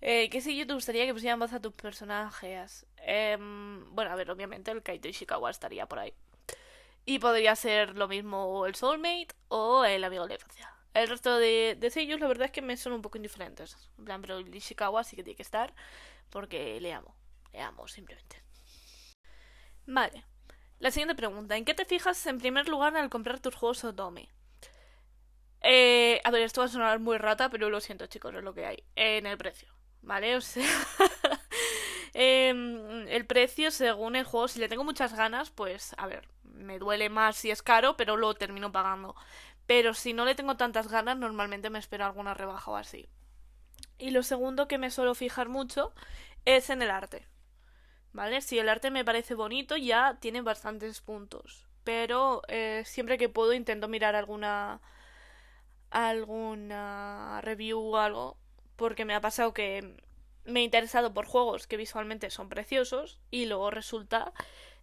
Eh, 0.00 0.28
¿Qué 0.30 0.40
sé 0.40 0.56
yo 0.56 0.66
te 0.66 0.74
gustaría 0.74 1.06
que 1.06 1.14
pusieran 1.14 1.38
voz 1.38 1.52
a 1.52 1.60
tus 1.60 1.72
personajes? 1.72 2.86
Em, 2.96 3.88
bueno, 3.94 4.10
a 4.10 4.16
ver, 4.16 4.32
obviamente 4.32 4.72
el 4.72 4.82
Kaito 4.82 5.06
Ishikawa 5.06 5.48
estaría 5.48 5.86
por 5.86 6.00
ahí. 6.00 6.12
Y 7.04 7.20
podría 7.20 7.54
ser 7.54 7.96
lo 7.96 8.08
mismo 8.08 8.66
el 8.66 8.74
Soulmate 8.74 9.28
o 9.46 9.84
el 9.84 10.02
amigo 10.02 10.26
de 10.26 10.34
infancia. 10.34 10.74
El 10.92 11.06
resto 11.08 11.38
de, 11.38 11.76
de 11.78 11.90
sellos, 11.90 12.18
la 12.18 12.26
verdad 12.26 12.46
es 12.46 12.50
que 12.50 12.62
me 12.62 12.76
son 12.76 12.94
un 12.94 13.02
poco 13.02 13.16
indiferentes. 13.16 13.76
En 13.96 14.06
plan, 14.06 14.20
pero 14.22 14.38
el 14.38 14.52
Ishikawa 14.52 15.04
sí 15.04 15.14
que 15.14 15.22
tiene 15.22 15.36
que 15.36 15.44
estar 15.44 15.72
porque 16.30 16.80
le 16.80 16.92
amo. 16.92 17.14
Le 17.52 17.60
amo, 17.60 17.86
simplemente. 17.86 18.42
Vale. 19.86 20.24
La 20.80 20.90
siguiente 20.90 21.14
pregunta. 21.14 21.56
¿En 21.56 21.66
qué 21.66 21.74
te 21.74 21.84
fijas 21.84 22.26
en 22.26 22.38
primer 22.38 22.68
lugar 22.68 22.96
al 22.96 23.10
comprar 23.10 23.38
tus 23.38 23.54
juegos 23.54 23.84
Otome? 23.84 24.30
Eh, 25.60 26.22
a 26.24 26.30
ver, 26.30 26.40
esto 26.40 26.62
va 26.62 26.66
a 26.66 26.70
sonar 26.70 26.98
muy 27.00 27.18
rata, 27.18 27.50
pero 27.50 27.68
lo 27.68 27.80
siento, 27.80 28.06
chicos, 28.06 28.34
es 28.34 28.42
lo 28.42 28.54
que 28.54 28.64
hay. 28.64 28.82
En 28.96 29.26
el 29.26 29.36
precio, 29.36 29.68
¿vale? 30.00 30.36
O 30.36 30.40
sea, 30.40 30.66
em, 32.14 33.06
el 33.08 33.26
precio 33.26 33.70
según 33.70 34.16
el 34.16 34.24
juego, 34.24 34.48
si 34.48 34.58
le 34.58 34.68
tengo 34.68 34.82
muchas 34.82 35.14
ganas, 35.14 35.50
pues, 35.50 35.94
a 35.98 36.06
ver, 36.06 36.26
me 36.44 36.78
duele 36.78 37.10
más 37.10 37.36
si 37.36 37.50
es 37.50 37.62
caro, 37.62 37.98
pero 37.98 38.16
lo 38.16 38.32
termino 38.34 38.72
pagando. 38.72 39.14
Pero 39.66 39.92
si 39.92 40.14
no 40.14 40.24
le 40.24 40.34
tengo 40.34 40.56
tantas 40.56 40.88
ganas, 40.88 41.18
normalmente 41.18 41.68
me 41.68 41.78
espero 41.78 42.06
alguna 42.06 42.32
rebaja 42.32 42.70
o 42.70 42.76
así. 42.76 43.06
Y 43.98 44.12
lo 44.12 44.22
segundo 44.22 44.66
que 44.66 44.78
me 44.78 44.90
suelo 44.90 45.14
fijar 45.14 45.50
mucho 45.50 45.92
es 46.46 46.70
en 46.70 46.80
el 46.80 46.90
arte. 46.90 47.26
¿Vale? 48.12 48.40
Si 48.40 48.58
el 48.58 48.68
arte 48.68 48.90
me 48.90 49.04
parece 49.04 49.34
bonito, 49.34 49.76
ya 49.76 50.18
tiene 50.20 50.42
bastantes 50.42 51.00
puntos. 51.00 51.66
Pero 51.84 52.42
eh, 52.48 52.82
siempre 52.84 53.18
que 53.18 53.28
puedo 53.28 53.52
intento 53.52 53.88
mirar 53.88 54.16
alguna 54.16 54.80
alguna 55.90 57.40
review 57.42 57.80
o 57.80 57.96
algo, 57.96 58.36
porque 58.76 59.04
me 59.04 59.14
ha 59.14 59.20
pasado 59.20 59.52
que 59.52 59.96
me 60.44 60.60
he 60.60 60.62
interesado 60.62 61.12
por 61.12 61.26
juegos 61.26 61.66
que 61.66 61.76
visualmente 61.76 62.30
son 62.30 62.48
preciosos 62.48 63.18
y 63.30 63.46
luego 63.46 63.70
resulta 63.70 64.32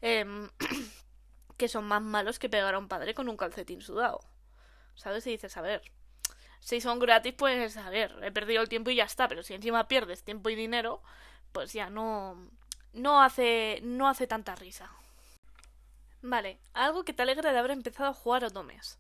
em, 0.02 0.50
que 1.58 1.68
son 1.68 1.86
más 1.86 2.02
malos 2.02 2.40
que 2.40 2.50
pegar 2.50 2.76
a 2.76 2.80
un 2.80 2.88
padre 2.88 3.14
con 3.14 3.30
un 3.30 3.38
calcetín 3.38 3.82
sudado. 3.82 4.20
¿Sabes? 4.96 5.28
Y 5.28 5.32
dices, 5.32 5.56
a 5.58 5.62
ver, 5.62 5.82
si 6.60 6.82
son 6.82 7.00
gratis, 7.00 7.34
pues 7.38 7.78
a 7.78 7.90
ver, 7.90 8.16
he 8.24 8.32
perdido 8.32 8.62
el 8.62 8.70
tiempo 8.70 8.90
y 8.90 8.96
ya 8.96 9.06
está, 9.06 9.28
pero 9.28 9.44
si 9.44 9.54
encima 9.54 9.88
pierdes 9.88 10.24
tiempo 10.24 10.50
y 10.50 10.56
dinero, 10.56 11.02
pues 11.52 11.74
ya 11.74 11.90
no 11.90 12.52
no 12.98 13.22
hace 13.22 13.80
no 13.84 14.08
hace 14.08 14.28
tanta 14.28 14.56
risa. 14.56 14.92
Vale, 16.22 16.60
algo 16.74 17.04
que 17.06 17.14
te 17.14 17.22
alegra 17.22 17.52
de 17.52 17.60
haber 17.60 17.72
empezado 17.72 18.10
a 18.10 18.14
jugar 18.14 18.44
Otomes. 18.44 19.00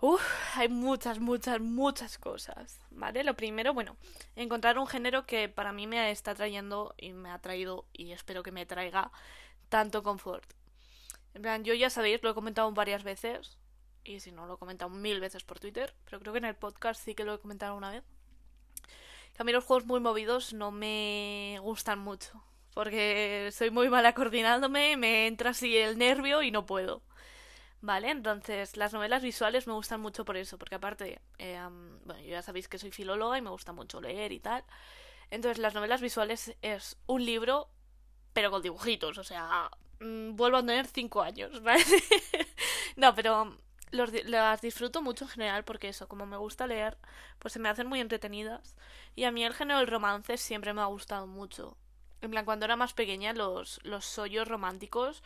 Uf, 0.00 0.22
hay 0.56 0.68
muchas, 0.68 1.18
muchas, 1.20 1.60
muchas 1.60 2.18
cosas, 2.18 2.80
¿vale? 2.90 3.24
Lo 3.24 3.34
primero, 3.34 3.72
bueno, 3.72 3.96
encontrar 4.34 4.78
un 4.78 4.86
género 4.86 5.26
que 5.26 5.48
para 5.48 5.72
mí 5.72 5.86
me 5.86 6.10
está 6.10 6.34
trayendo 6.34 6.94
y 6.98 7.12
me 7.12 7.30
ha 7.30 7.38
traído 7.38 7.86
y 7.92 8.12
espero 8.12 8.42
que 8.42 8.52
me 8.52 8.66
traiga 8.66 9.10
tanto 9.68 10.02
confort. 10.02 10.44
En 11.34 11.42
plan, 11.42 11.64
yo 11.64 11.74
ya 11.74 11.88
sabéis, 11.90 12.22
lo 12.22 12.30
he 12.30 12.34
comentado 12.34 12.70
varias 12.72 13.04
veces 13.04 13.58
y 14.04 14.20
si 14.20 14.32
no 14.32 14.46
lo 14.46 14.54
he 14.54 14.58
comentado 14.58 14.90
mil 14.90 15.20
veces 15.20 15.44
por 15.44 15.60
Twitter, 15.60 15.94
pero 16.04 16.20
creo 16.20 16.32
que 16.32 16.38
en 16.38 16.44
el 16.46 16.56
podcast 16.56 17.02
sí 17.02 17.14
que 17.14 17.24
lo 17.24 17.34
he 17.34 17.40
comentado 17.40 17.74
una 17.76 17.90
vez, 17.90 18.04
Que 19.36 19.42
a 19.42 19.44
mí 19.44 19.52
los 19.52 19.64
juegos 19.64 19.84
muy 19.84 20.00
movidos 20.00 20.54
no 20.54 20.70
me 20.70 21.58
gustan 21.60 21.98
mucho. 21.98 22.42
Porque 22.72 23.50
soy 23.52 23.70
muy 23.70 23.90
mala 23.90 24.14
coordinándome, 24.14 24.96
me 24.96 25.26
entra 25.26 25.50
así 25.50 25.76
el 25.76 25.98
nervio 25.98 26.42
y 26.42 26.50
no 26.50 26.64
puedo. 26.64 27.02
¿Vale? 27.82 28.10
Entonces, 28.10 28.78
las 28.78 28.94
novelas 28.94 29.22
visuales 29.22 29.66
me 29.66 29.74
gustan 29.74 30.00
mucho 30.00 30.24
por 30.24 30.38
eso, 30.38 30.56
porque 30.56 30.76
aparte, 30.76 31.20
eh, 31.38 31.60
bueno, 32.06 32.22
ya 32.22 32.40
sabéis 32.40 32.66
que 32.66 32.78
soy 32.78 32.90
filóloga 32.90 33.36
y 33.36 33.42
me 33.42 33.50
gusta 33.50 33.72
mucho 33.72 34.00
leer 34.00 34.32
y 34.32 34.40
tal. 34.40 34.64
Entonces, 35.30 35.58
las 35.58 35.74
novelas 35.74 36.00
visuales 36.00 36.56
es 36.62 36.96
un 37.06 37.24
libro, 37.24 37.68
pero 38.32 38.50
con 38.50 38.62
dibujitos, 38.62 39.18
o 39.18 39.24
sea, 39.24 39.70
mm, 40.00 40.34
vuelvo 40.34 40.56
a 40.58 40.60
tener 40.62 40.86
cinco 40.86 41.22
años, 41.22 41.60
¿vale? 41.62 41.84
no, 42.96 43.14
pero 43.14 43.56
los, 43.90 44.10
las 44.24 44.60
disfruto 44.60 45.02
mucho 45.02 45.24
en 45.24 45.30
general 45.30 45.64
porque 45.64 45.88
eso, 45.88 46.08
como 46.08 46.26
me 46.26 46.36
gusta 46.36 46.66
leer, 46.66 46.98
pues 47.38 47.52
se 47.52 47.58
me 47.58 47.68
hacen 47.68 47.86
muy 47.86 48.00
entretenidas. 48.00 48.76
Y 49.14 49.24
a 49.24 49.32
mí 49.32 49.44
el 49.44 49.54
género 49.54 49.78
del 49.80 49.88
romance 49.88 50.36
siempre 50.36 50.72
me 50.72 50.80
ha 50.80 50.86
gustado 50.86 51.26
mucho. 51.26 51.76
En 52.20 52.30
plan, 52.30 52.44
cuando 52.44 52.64
era 52.64 52.76
más 52.76 52.92
pequeña, 52.94 53.32
los, 53.32 53.80
los 53.84 54.04
sollos 54.04 54.48
románticos 54.48 55.22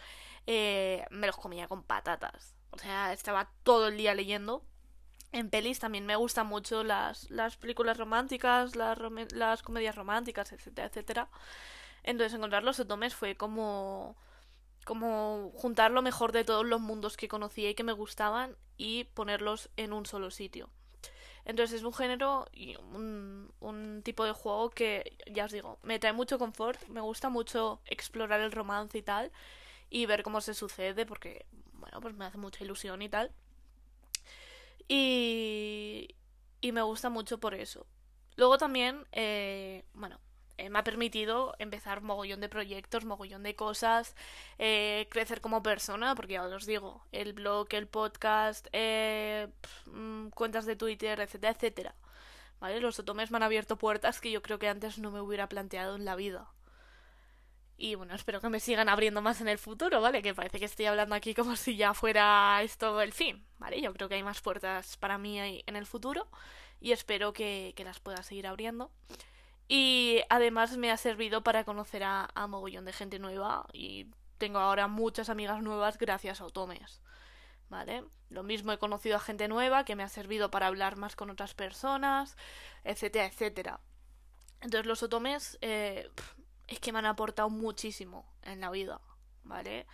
eh, 0.47 1.05
me 1.11 1.27
los 1.27 1.37
comía 1.37 1.69
con 1.69 1.83
patatas. 1.83 2.55
O 2.71 2.79
sea, 2.79 3.13
estaba 3.13 3.51
todo 3.63 3.89
el 3.89 3.97
día 3.97 4.15
leyendo. 4.15 4.63
En 5.33 5.49
pelis 5.49 5.79
también 5.79 6.07
me 6.07 6.17
gustan 6.17 6.47
mucho 6.47 6.83
las, 6.83 7.31
las 7.31 7.57
películas 7.57 7.97
románticas, 7.97 8.75
las, 8.75 8.99
las 9.33 9.63
comedias 9.63 9.95
románticas, 9.95 10.53
etcétera, 10.53 10.89
etcétera. 10.89 11.29
Entonces 12.03 12.35
encontrar 12.35 12.65
los 12.65 12.81
otomes 12.81 13.15
fue 13.15 13.37
como 13.37 14.17
como 14.85 15.53
juntar 15.55 15.91
lo 15.91 16.03
mejor 16.03 16.33
de 16.33 16.45
todos 16.45 16.65
los 16.65 16.81
mundos 16.81 17.17
que 17.17 17.29
conocía 17.29 17.71
y 17.71 17.75
que 17.75 17.85
me 17.85 17.93
gustaban 17.93 18.57
y 18.77 19.05
ponerlos 19.05 19.71
en 19.77 19.93
un 19.93 20.07
solo 20.07 20.31
sitio. 20.31 20.71
Entonces 21.45 21.81
es 21.81 21.85
un 21.85 21.95
género 21.95 22.47
y 22.53 22.77
un, 22.77 24.03
tipo 24.05 24.25
de 24.25 24.33
juego 24.33 24.71
que, 24.71 25.17
ya 25.31 25.45
os 25.45 25.53
digo, 25.53 25.79
me 25.83 25.99
trae 25.99 26.13
mucho 26.13 26.39
confort, 26.39 26.81
me 26.89 27.01
gusta 27.01 27.29
mucho 27.29 27.81
explorar 27.87 28.41
el 28.41 28.53
romance 28.53 28.97
y 28.99 29.03
tal, 29.03 29.31
y 29.91 30.07
ver 30.07 30.23
cómo 30.23 30.41
se 30.41 30.55
sucede, 30.55 31.05
porque, 31.07 31.47
bueno, 31.75 32.01
pues 32.01 32.15
me 32.15 32.25
hace 32.25 32.39
mucha 32.39 32.65
ilusión 32.65 33.03
y 33.03 33.09
tal. 33.09 33.33
Y, 34.89 36.15
y 36.61 36.73
me 36.73 36.83
gusta 36.83 37.11
mucho 37.11 37.39
por 37.39 37.55
eso. 37.55 37.87
Luego 38.37 38.59
también, 38.59 39.07
eh, 39.13 39.85
bueno, 39.93 40.19
me 40.69 40.79
ha 40.79 40.85
permitido 40.85 41.55
empezar 41.59 42.03
mogollón 42.03 42.41
de 42.41 42.49
proyectos, 42.49 43.05
mogollón 43.05 43.43
de 43.43 43.55
cosas, 43.57 44.15
eh, 44.59 45.07
crecer 45.11 45.41
como 45.41 45.63
persona, 45.63 46.15
porque 46.15 46.35
ya 46.35 46.45
os 46.45 46.67
digo, 46.67 47.07
el 47.13 47.33
blog, 47.33 47.69
el 47.71 47.87
podcast, 47.87 48.67
eh, 48.73 49.49
mm, 49.87 50.29
cuentas 50.31 50.67
de 50.67 50.77
Twitter, 50.77 51.21
etcétera, 51.21 51.53
etcétera. 51.53 51.95
¿Vale? 52.61 52.81
Los 52.81 52.99
otomes 52.99 53.31
me 53.31 53.39
han 53.39 53.43
abierto 53.45 53.77
puertas 53.77 54.21
que 54.21 54.31
yo 54.31 54.43
creo 54.43 54.59
que 54.59 54.69
antes 54.69 54.99
no 54.99 55.11
me 55.11 55.21
hubiera 55.21 55.49
planteado 55.49 55.97
en 55.97 56.05
la 56.05 56.17
vida. 56.17 56.51
Y 57.79 57.95
bueno, 57.95 58.15
espero 58.15 58.43
que 58.43 58.51
me 58.51 58.61
sigan 58.61 58.91
abriendo 58.91 59.23
más 59.23 59.41
en 59.41 59.49
el 59.49 59.57
futuro, 59.59 60.03
¿vale? 60.03 60.21
Que 60.23 60.35
parece 60.35 60.59
que 60.59 60.67
estoy 60.67 60.85
hablando 60.85 61.15
aquí 61.15 61.35
como 61.35 61.57
si 61.57 61.77
ya 61.77 61.95
fuera 61.95 62.61
esto 62.63 63.01
el 63.01 63.13
fin, 63.15 63.47
¿vale? 63.59 63.81
Yo 63.81 63.95
creo 63.95 64.09
que 64.09 64.17
hay 64.17 64.23
más 64.23 64.43
puertas 64.43 64.99
para 64.99 65.17
mí 65.17 65.39
en 65.39 65.77
el 65.77 65.87
futuro 65.87 66.29
y 66.81 66.93
espero 66.93 67.33
que 67.33 67.75
las 67.85 68.01
pueda 68.01 68.23
seguir 68.23 68.47
abriendo. 68.47 68.91
Y 69.73 70.23
además 70.29 70.77
me 70.77 70.91
ha 70.91 70.97
servido 70.97 71.45
para 71.45 71.63
conocer 71.63 72.03
a, 72.03 72.29
mogollón 72.49 72.85
de 72.87 72.93
gente 72.93 73.21
nueva 73.21 73.69
y 73.73 74.09
tengo 74.37 74.59
ahora 74.59 74.89
muchas 74.89 75.29
amigas 75.29 75.63
nuevas 75.63 75.97
gracias 75.97 76.41
a 76.41 76.47
Otomes. 76.47 77.01
¿Vale? 77.69 78.03
Lo 78.31 78.43
mismo 78.43 78.73
he 78.73 78.79
conocido 78.79 79.15
a 79.15 79.21
gente 79.21 79.47
nueva 79.47 79.85
que 79.85 79.95
me 79.95 80.03
ha 80.03 80.09
servido 80.09 80.51
para 80.51 80.67
hablar 80.67 80.97
más 80.97 81.15
con 81.15 81.31
otras 81.31 81.55
personas, 81.55 82.37
etcétera, 82.83 83.27
etcétera. 83.27 83.81
Entonces 84.61 84.87
los 84.87 85.05
otomes 85.05 85.57
eh, 85.61 86.11
es 86.67 86.81
que 86.81 86.91
me 86.91 86.99
han 86.99 87.07
aportado 87.07 87.49
muchísimo 87.49 88.27
en 88.43 88.61
la 88.61 88.71
vida, 88.71 89.01
¿vale? 89.45 89.87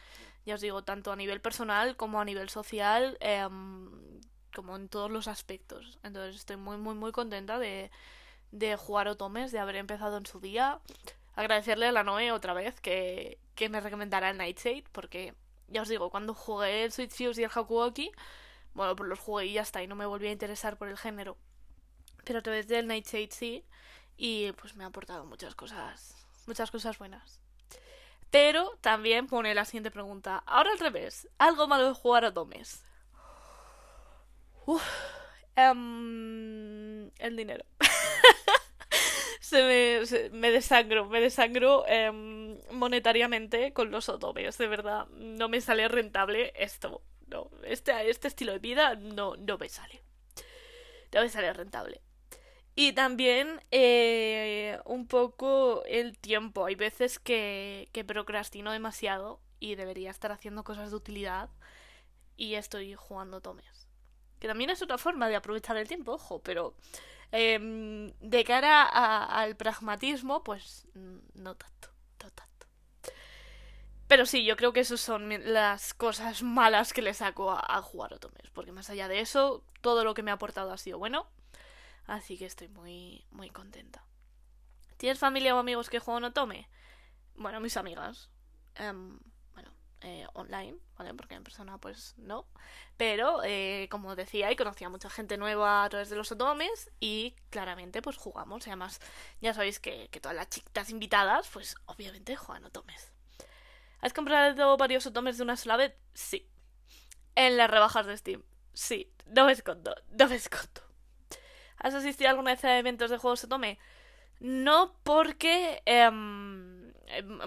Ya 0.46 0.54
os 0.54 0.62
digo, 0.62 0.84
tanto 0.84 1.12
a 1.12 1.16
nivel 1.16 1.42
personal 1.42 1.98
como 1.98 2.18
a 2.18 2.24
nivel 2.24 2.48
social, 2.48 3.18
em, 3.20 4.22
como 4.54 4.74
en 4.74 4.88
todos 4.88 5.10
los 5.10 5.28
aspectos. 5.28 5.98
Entonces 6.02 6.36
estoy 6.36 6.56
muy, 6.56 6.78
muy, 6.78 6.94
muy 6.94 7.12
contenta 7.12 7.58
de, 7.58 7.90
de 8.52 8.76
jugar 8.76 9.08
Otomes, 9.08 9.52
de 9.52 9.58
haber 9.58 9.76
empezado 9.76 10.16
en 10.16 10.26
su 10.26 10.40
día. 10.40 10.80
Agradecerle 11.34 11.86
a 11.86 11.92
la 11.92 12.02
Noe 12.02 12.32
otra 12.32 12.54
vez 12.54 12.80
que, 12.80 13.38
que 13.54 13.68
me 13.68 13.80
recomendará 13.80 14.30
el 14.30 14.38
Nightshade, 14.38 14.84
porque 14.92 15.34
ya 15.68 15.82
os 15.82 15.88
digo, 15.88 16.10
cuando 16.10 16.34
jugué 16.34 16.84
el 16.84 16.92
Switch 16.92 17.10
Fuse 17.10 17.40
y 17.40 17.44
el 17.44 17.50
Hakuoki, 17.54 18.12
bueno, 18.74 18.94
pues 18.96 19.08
los 19.08 19.18
jugué 19.18 19.46
y 19.46 19.52
ya 19.54 19.62
está, 19.62 19.82
y 19.82 19.86
no 19.86 19.96
me 19.96 20.06
volví 20.06 20.28
a 20.28 20.32
interesar 20.32 20.76
por 20.76 20.88
el 20.88 20.98
género. 20.98 21.36
Pero 22.24 22.40
a 22.40 22.42
través 22.42 22.68
del 22.68 22.86
Nightshade 22.86 23.30
sí, 23.30 23.64
y 24.16 24.52
pues 24.52 24.76
me 24.76 24.84
ha 24.84 24.88
aportado 24.88 25.24
muchas 25.24 25.54
cosas, 25.54 26.14
muchas 26.46 26.70
cosas 26.70 26.98
buenas. 26.98 27.40
Pero 28.30 28.76
también 28.80 29.26
pone 29.26 29.54
la 29.54 29.64
siguiente 29.64 29.90
pregunta. 29.90 30.42
Ahora 30.46 30.72
al 30.72 30.78
revés, 30.78 31.28
algo 31.38 31.66
malo 31.68 31.86
de 31.86 31.94
jugar 31.94 32.24
a 32.24 32.28
Otomes. 32.28 32.84
Uf, 34.66 34.82
em, 35.56 37.10
el 37.18 37.36
dinero. 37.36 37.64
se 39.40 39.62
me, 39.62 40.30
me 40.30 40.50
desangro, 40.50 41.06
me 41.06 41.20
desangro 41.20 41.84
em, 41.86 42.58
monetariamente 42.70 43.72
con 43.72 43.90
los 43.90 44.08
otomes, 44.08 44.58
de 44.58 44.66
verdad. 44.68 45.06
No 45.08 45.48
me 45.48 45.60
sale 45.60 45.88
rentable 45.88 46.52
esto. 46.56 47.02
No, 47.26 47.50
este, 47.64 48.10
este 48.10 48.28
estilo 48.28 48.52
de 48.52 48.58
vida 48.58 48.94
no, 48.94 49.36
no 49.36 49.58
me 49.58 49.68
sale. 49.68 50.02
No 51.12 51.22
me 51.22 51.28
sale 51.28 51.52
rentable. 51.52 52.02
Y 52.74 52.92
también 52.92 53.62
eh, 53.70 54.78
un 54.84 55.08
poco 55.08 55.82
el 55.86 56.18
tiempo. 56.18 56.66
Hay 56.66 56.74
veces 56.74 57.18
que, 57.18 57.88
que 57.92 58.04
procrastino 58.04 58.70
demasiado 58.70 59.40
y 59.58 59.76
debería 59.76 60.10
estar 60.10 60.30
haciendo 60.32 60.62
cosas 60.62 60.90
de 60.90 60.96
utilidad 60.96 61.48
y 62.36 62.54
estoy 62.54 62.94
jugando 62.94 63.40
tomes. 63.40 63.85
Que 64.38 64.48
también 64.48 64.70
es 64.70 64.82
otra 64.82 64.98
forma 64.98 65.28
de 65.28 65.36
aprovechar 65.36 65.76
el 65.76 65.88
tiempo, 65.88 66.12
ojo, 66.12 66.40
pero 66.40 66.74
Em, 67.32 68.12
de 68.20 68.44
cara 68.44 68.82
al 68.84 69.56
pragmatismo, 69.56 70.44
pues 70.44 70.86
mm, 70.94 71.42
no 71.42 71.54
tanto, 71.56 71.88
no 72.22 72.30
tanto. 72.30 72.66
Pero 74.08 74.26
sí, 74.26 74.44
yo 74.44 74.56
creo 74.56 74.72
que 74.72 74.80
esas 74.80 75.00
son 75.00 75.28
las 75.52 75.92
cosas 75.94 76.42
malas 76.42 76.92
que 76.92 77.02
le 77.02 77.14
saco 77.14 77.50
a, 77.50 77.82
jugar 77.82 78.14
Otomes, 78.14 78.50
porque 78.52 78.72
más 78.72 78.88
allá 78.90 79.08
de 79.08 79.20
eso, 79.20 79.64
todo 79.80 80.04
lo 80.04 80.14
que 80.14 80.22
me 80.22 80.30
ha 80.30 80.34
aportado 80.34 80.72
ha 80.72 80.78
sido 80.78 80.98
bueno, 80.98 81.26
así 82.06 82.38
que 82.38 82.46
estoy 82.46 82.68
muy, 82.68 83.24
muy 83.32 83.50
contenta. 83.50 84.04
¿Tienes 84.96 85.18
familia 85.18 85.54
o 85.56 85.58
amigos 85.58 85.90
que 85.90 85.98
juegan 85.98 86.24
Otome? 86.24 86.68
Bueno, 87.34 87.60
mis 87.60 87.76
amigas. 87.76 88.30
Em, 88.76 89.18
eh, 90.06 90.24
online, 90.34 90.76
¿vale? 90.96 91.12
Porque 91.14 91.34
en 91.34 91.42
persona 91.42 91.78
pues 91.78 92.14
no. 92.16 92.46
Pero, 92.96 93.42
eh, 93.42 93.88
como 93.90 94.14
decía, 94.14 94.52
y 94.52 94.56
conocía 94.56 94.86
a 94.86 94.90
mucha 94.90 95.10
gente 95.10 95.36
nueva 95.36 95.82
a 95.82 95.88
través 95.88 96.10
de 96.10 96.14
los 96.14 96.30
otomes 96.30 96.92
y 97.00 97.34
claramente 97.50 98.02
pues 98.02 98.16
jugamos. 98.16 98.64
Y 98.66 98.70
además 98.70 99.00
ya 99.40 99.52
sabéis 99.52 99.80
que, 99.80 100.08
todas 100.22 100.36
las 100.36 100.48
chicas 100.48 100.90
invitadas 100.90 101.48
pues 101.52 101.74
obviamente 101.86 102.36
juegan 102.36 102.64
otomes. 102.66 103.10
¿Has 104.00 104.12
comprado 104.12 104.76
varios 104.76 105.06
otomes 105.06 105.38
de 105.38 105.42
una 105.42 105.56
sola 105.56 105.76
vez? 105.76 105.96
Sí. 106.14 106.48
En 107.34 107.56
las 107.56 107.68
rebajas 107.68 108.06
de 108.06 108.16
Steam. 108.16 108.44
Sí. 108.74 109.12
No 109.26 109.46
me 109.46 109.52
escondo, 109.52 109.92
no 110.10 110.28
me 110.28 110.36
escondo. 110.36 110.82
¿Has 111.78 111.94
asistido 111.94 112.30
alguna 112.30 112.52
vez 112.52 112.64
a 112.64 112.78
eventos 112.78 113.10
de 113.10 113.18
juegos 113.18 113.42
otome? 113.42 113.80
No 114.38 114.94
porque... 115.02 115.82
Em, 115.84 116.85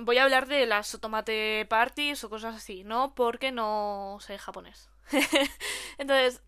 voy 0.02 0.18
a 0.18 0.24
hablar 0.24 0.48
de 0.48 0.66
las 0.66 0.94
automate 0.94 1.66
parties 1.70 2.24
o 2.24 2.30
cosas 2.30 2.56
así, 2.56 2.84
¿no? 2.84 3.14
Porque 3.16 3.52
no 3.52 4.18
sé 4.22 4.38
japonés. 4.38 4.90
Entonces, 5.98 6.42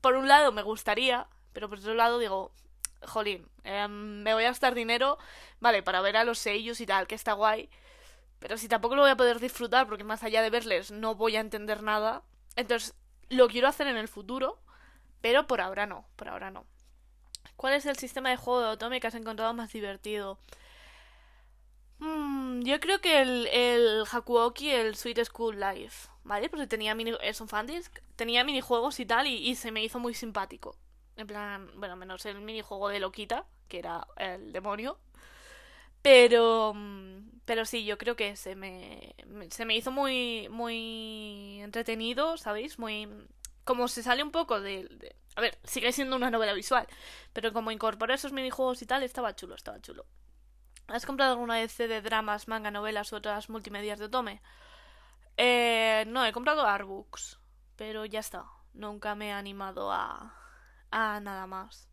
por 0.00 0.16
un 0.16 0.28
lado 0.28 0.52
me 0.52 0.62
gustaría, 0.62 1.26
pero 1.52 1.68
por 1.68 1.78
otro 1.78 1.94
lado 1.94 2.18
digo, 2.18 2.52
jolín, 3.02 3.48
em, 3.64 4.22
me 4.22 4.34
voy 4.34 4.44
a 4.44 4.48
gastar 4.48 4.74
dinero, 4.74 5.18
vale, 5.60 5.82
para 5.82 6.00
ver 6.00 6.16
a 6.16 6.24
los 6.24 6.38
sellos 6.38 6.80
y 6.80 6.86
tal, 6.86 7.06
que 7.06 7.14
está 7.14 7.32
guay. 7.32 7.68
Pero 8.38 8.56
si 8.56 8.68
tampoco 8.68 8.94
lo 8.94 9.02
voy 9.02 9.10
a 9.10 9.16
poder 9.16 9.40
disfrutar, 9.40 9.86
porque 9.86 10.04
más 10.04 10.22
allá 10.22 10.42
de 10.42 10.50
verles 10.50 10.90
no 10.90 11.14
voy 11.14 11.36
a 11.36 11.40
entender 11.40 11.82
nada. 11.82 12.22
Entonces, 12.56 12.94
lo 13.28 13.48
quiero 13.48 13.68
hacer 13.68 13.86
en 13.88 13.96
el 13.96 14.08
futuro, 14.08 14.60
pero 15.20 15.46
por 15.46 15.60
ahora 15.60 15.86
no, 15.86 16.06
por 16.16 16.28
ahora 16.28 16.50
no. 16.50 16.64
¿Cuál 17.56 17.74
es 17.74 17.86
el 17.86 17.98
sistema 17.98 18.30
de 18.30 18.36
juego 18.36 18.60
de 18.60 18.68
Otome 18.68 19.00
que 19.00 19.08
has 19.08 19.14
encontrado 19.14 19.52
más 19.54 19.72
divertido? 19.72 20.38
Mm, 21.98 22.62
yo 22.62 22.78
creo 22.80 23.00
que 23.00 23.20
el, 23.20 23.46
el 23.48 24.04
Hakuoki, 24.10 24.70
el 24.70 24.94
Sweet 24.96 25.24
School 25.24 25.58
Life, 25.58 26.08
¿vale? 26.24 26.48
Porque 26.48 26.66
tenía 26.66 26.94
mini, 26.94 27.12
es 27.22 27.40
un 27.40 27.48
tenía 28.16 28.44
minijuegos 28.44 29.00
y 29.00 29.06
tal, 29.06 29.26
y, 29.26 29.54
se 29.56 29.72
me 29.72 29.82
hizo 29.82 29.98
muy 29.98 30.14
simpático. 30.14 30.76
En 31.16 31.26
plan, 31.26 31.70
bueno, 31.76 31.96
menos 31.96 32.24
el 32.26 32.40
minijuego 32.40 32.88
de 32.88 33.00
Loquita, 33.00 33.46
que 33.68 33.78
era 33.80 34.06
el 34.16 34.52
demonio. 34.52 34.98
Pero, 36.02 36.72
mm, 36.74 37.40
pero 37.44 37.64
sí, 37.64 37.84
yo 37.84 37.98
creo 37.98 38.16
que 38.16 38.36
se 38.36 38.54
me, 38.54 39.14
se 39.50 39.64
me 39.64 39.76
hizo 39.76 39.90
muy, 39.90 40.48
muy 40.50 41.60
entretenido, 41.62 42.36
¿sabéis? 42.36 42.78
Muy, 42.78 43.08
como 43.64 43.88
se 43.88 44.02
sale 44.02 44.22
un 44.22 44.30
poco 44.30 44.60
de, 44.60 45.14
A 45.36 45.40
ver, 45.40 45.58
sigue 45.64 45.92
siendo 45.92 46.16
una 46.16 46.30
novela 46.30 46.52
visual, 46.54 46.86
pero 47.32 47.52
como 47.52 47.70
incorpora 47.70 48.14
esos 48.14 48.32
minijuegos 48.32 48.82
y 48.82 48.86
tal, 48.86 49.02
estaba 49.02 49.34
chulo, 49.36 49.54
estaba 49.54 49.80
chulo. 49.80 50.06
¿Has 50.88 51.06
comprado 51.06 51.32
alguna 51.32 51.54
vez 51.56 51.76
de 51.76 52.00
dramas, 52.02 52.48
manga, 52.48 52.70
novelas 52.70 53.12
u 53.12 53.16
otras 53.16 53.48
multimedias 53.50 53.98
de 53.98 54.08
Tome? 54.08 54.42
Eh, 55.36 56.04
no, 56.08 56.24
he 56.26 56.32
comprado 56.32 56.66
artbooks, 56.66 57.38
pero 57.76 58.04
ya 58.06 58.20
está. 58.20 58.44
Nunca 58.74 59.14
me 59.14 59.28
he 59.28 59.32
animado 59.32 59.92
a, 59.92 60.34
a 60.90 61.20
nada 61.20 61.46
más. 61.46 61.88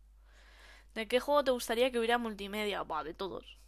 ¿De 0.94 1.08
qué 1.08 1.20
juego 1.20 1.44
te 1.44 1.50
gustaría 1.52 1.90
que 1.90 1.98
hubiera 1.98 2.18
multimedia? 2.18 2.82
Buah, 2.82 3.04
de 3.04 3.14
todos. 3.14 3.58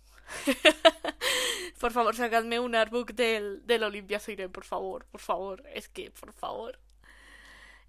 por 1.80 1.92
favor, 1.92 2.14
sacadme 2.16 2.60
un 2.60 2.74
artbook 2.74 3.12
del, 3.12 3.66
del 3.66 3.82
Olympia 3.84 4.18
Siren, 4.20 4.52
por 4.52 4.64
favor, 4.64 5.06
por 5.06 5.20
favor. 5.20 5.62
Es 5.74 5.88
que, 5.88 6.10
por 6.10 6.32
favor. 6.32 6.78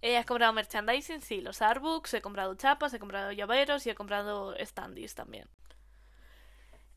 Eh, 0.02 0.18
¿Has 0.18 0.26
comprado 0.26 0.54
merchandising? 0.54 1.22
Sí, 1.22 1.42
los 1.42 1.62
artbooks, 1.62 2.14
he 2.14 2.22
comprado 2.22 2.56
chapas, 2.56 2.94
he 2.94 3.00
comprado 3.00 3.32
llaveros 3.32 3.86
y 3.86 3.90
he 3.90 3.96
comprado 3.96 4.56
standees 4.66 5.16
también. 5.16 5.48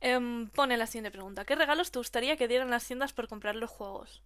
Em, 0.03 0.49
pone 0.49 0.77
la 0.77 0.88
siguiente 0.88 1.12
pregunta. 1.12 1.45
¿Qué 1.45 1.55
regalos 1.55 1.93
te 1.93 2.01
gustaría 2.01 2.37
que 2.37 2.49
dieran 2.49 2.71
las 2.71 2.85
tiendas 2.85 3.12
por 3.12 3.29
comprar 3.29 3.55
los 3.55 3.71
juegos? 3.71 4.21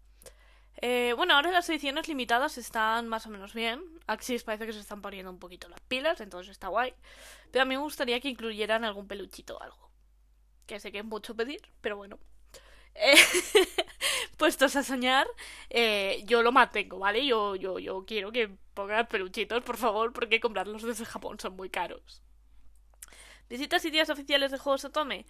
Eh, 0.81 1.13
bueno, 1.17 1.35
ahora 1.35 1.51
las 1.51 1.69
ediciones 1.69 2.09
limitadas 2.09 2.57
están 2.57 3.09
más 3.09 3.27
o 3.27 3.31
menos 3.31 3.53
bien. 3.53 3.83
Axis 4.07 4.43
parece 4.43 4.65
que 4.67 4.73
se 4.73 4.81
están 4.81 5.03
poniendo 5.03 5.31
un 5.31 5.39
poquito 5.39 5.69
las 5.69 5.81
pilas, 5.83 6.23
entonces 6.23 6.53
está 6.53 6.69
guay. 6.69 6.95
Pero 7.51 7.63
a 7.63 7.67
mí 7.67 7.75
me 7.75 7.83
gustaría 7.83 8.21
que 8.21 8.29
incluyeran 8.31 8.85
algún 8.85 9.07
peluchito 9.07 9.59
o 9.59 9.63
algo. 9.63 9.91
Que 10.67 10.81
sé 10.81 10.91
que 10.93 11.01
es 11.01 11.05
mucho 11.05 11.37
pedir, 11.37 11.61
pero 11.83 11.99
bueno. 11.99 12.19
Eh, 12.95 13.15
puestos 14.39 14.77
a 14.77 14.83
soñar, 14.83 15.27
eh, 15.69 16.23
yo 16.25 16.43
lo 16.43 16.53
mantengo, 16.53 16.99
¿vale? 16.99 17.27
Yo, 17.27 17.55
yo, 17.55 17.79
yo 17.79 18.07
quiero 18.07 18.33
que 18.33 18.49
pongan 18.73 19.07
peluchitos, 19.07 19.63
por 19.63 19.77
favor, 19.77 20.15
porque 20.15 20.41
comprarlos 20.41 20.83
desde 20.83 21.05
Japón 21.05 21.39
son 21.39 21.55
muy 21.55 21.69
caros. 21.69 22.23
¿Visitas 23.49 23.83
sitios 23.83 24.11
oficiales 24.11 24.51
de 24.51 24.59
juegos 24.59 24.85
Otome? 24.85 25.27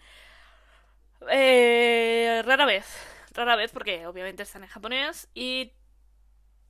Eh, 1.29 2.41
rara 2.45 2.65
vez 2.65 2.85
rara 3.33 3.55
vez 3.55 3.71
porque 3.71 4.07
obviamente 4.07 4.43
están 4.43 4.63
en 4.63 4.69
japonés 4.69 5.29
y 5.33 5.73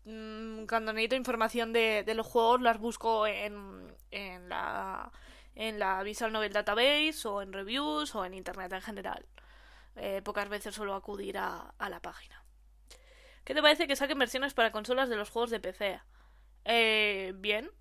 mmm, 0.06 0.66
cuando 0.66 0.94
necesito 0.94 1.16
información 1.16 1.74
de, 1.74 2.04
los 2.14 2.28
juegos 2.28 2.62
las 2.62 2.78
busco 2.78 3.26
en, 3.26 3.96
en 4.12 4.50
la 4.50 5.12
en 5.56 5.80
la 5.80 6.04
Visual 6.04 6.32
Novel 6.32 6.54
Database 6.54 7.28
o 7.28 7.42
en 7.42 7.52
reviews 7.52 8.14
o 8.14 8.24
en 8.26 8.36
internet 8.36 8.72
en 8.74 8.82
general. 8.82 9.26
Eh, 9.96 10.22
pocas 10.24 10.48
veces 10.50 10.76
suelo 10.76 10.94
acudir 10.94 11.40
a, 11.40 11.74
a, 11.80 11.90
la 11.90 12.00
página. 12.00 12.44
¿Qué 13.44 13.56
te 13.56 13.62
parece 13.64 13.88
que 13.88 13.96
saquen 13.96 14.20
versiones 14.20 14.54
para 14.54 14.72
consolas 14.72 15.10
de 15.10 15.16
los 15.16 15.32
juegos 15.32 15.50
de 15.50 15.60
PC? 15.60 16.00
Eh, 16.66 17.34
bien. 17.38 17.72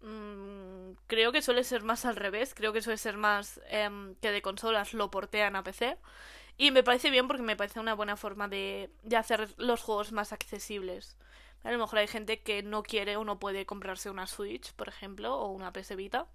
Mm, 0.00 0.63
creo 1.06 1.32
que 1.32 1.42
suele 1.42 1.64
ser 1.64 1.82
más 1.82 2.04
al 2.04 2.16
revés. 2.16 2.54
Creo 2.54 2.72
que 2.72 2.82
suele 2.82 2.98
ser 2.98 3.16
más 3.16 3.60
eh, 3.68 4.14
que 4.20 4.30
de 4.30 4.42
consolas 4.42 4.94
lo 4.94 5.10
portean 5.10 5.56
a 5.56 5.64
PC. 5.64 5.98
Y 6.56 6.70
me 6.70 6.82
parece 6.82 7.10
bien 7.10 7.26
porque 7.26 7.42
me 7.42 7.56
parece 7.56 7.80
una 7.80 7.94
buena 7.94 8.16
forma 8.16 8.48
de, 8.48 8.90
de 9.02 9.16
hacer 9.16 9.48
los 9.58 9.82
juegos 9.82 10.12
más 10.12 10.32
accesibles. 10.32 11.16
A 11.64 11.72
lo 11.72 11.78
mejor 11.78 11.98
hay 11.98 12.06
gente 12.06 12.42
que 12.42 12.62
no 12.62 12.82
quiere 12.82 13.16
o 13.16 13.24
no 13.24 13.38
puede 13.38 13.66
comprarse 13.66 14.10
una 14.10 14.26
Switch, 14.26 14.72
por 14.74 14.88
ejemplo, 14.88 15.34
o 15.34 15.50
una 15.50 15.72
PS 15.72 15.96
Vita. 15.96 16.28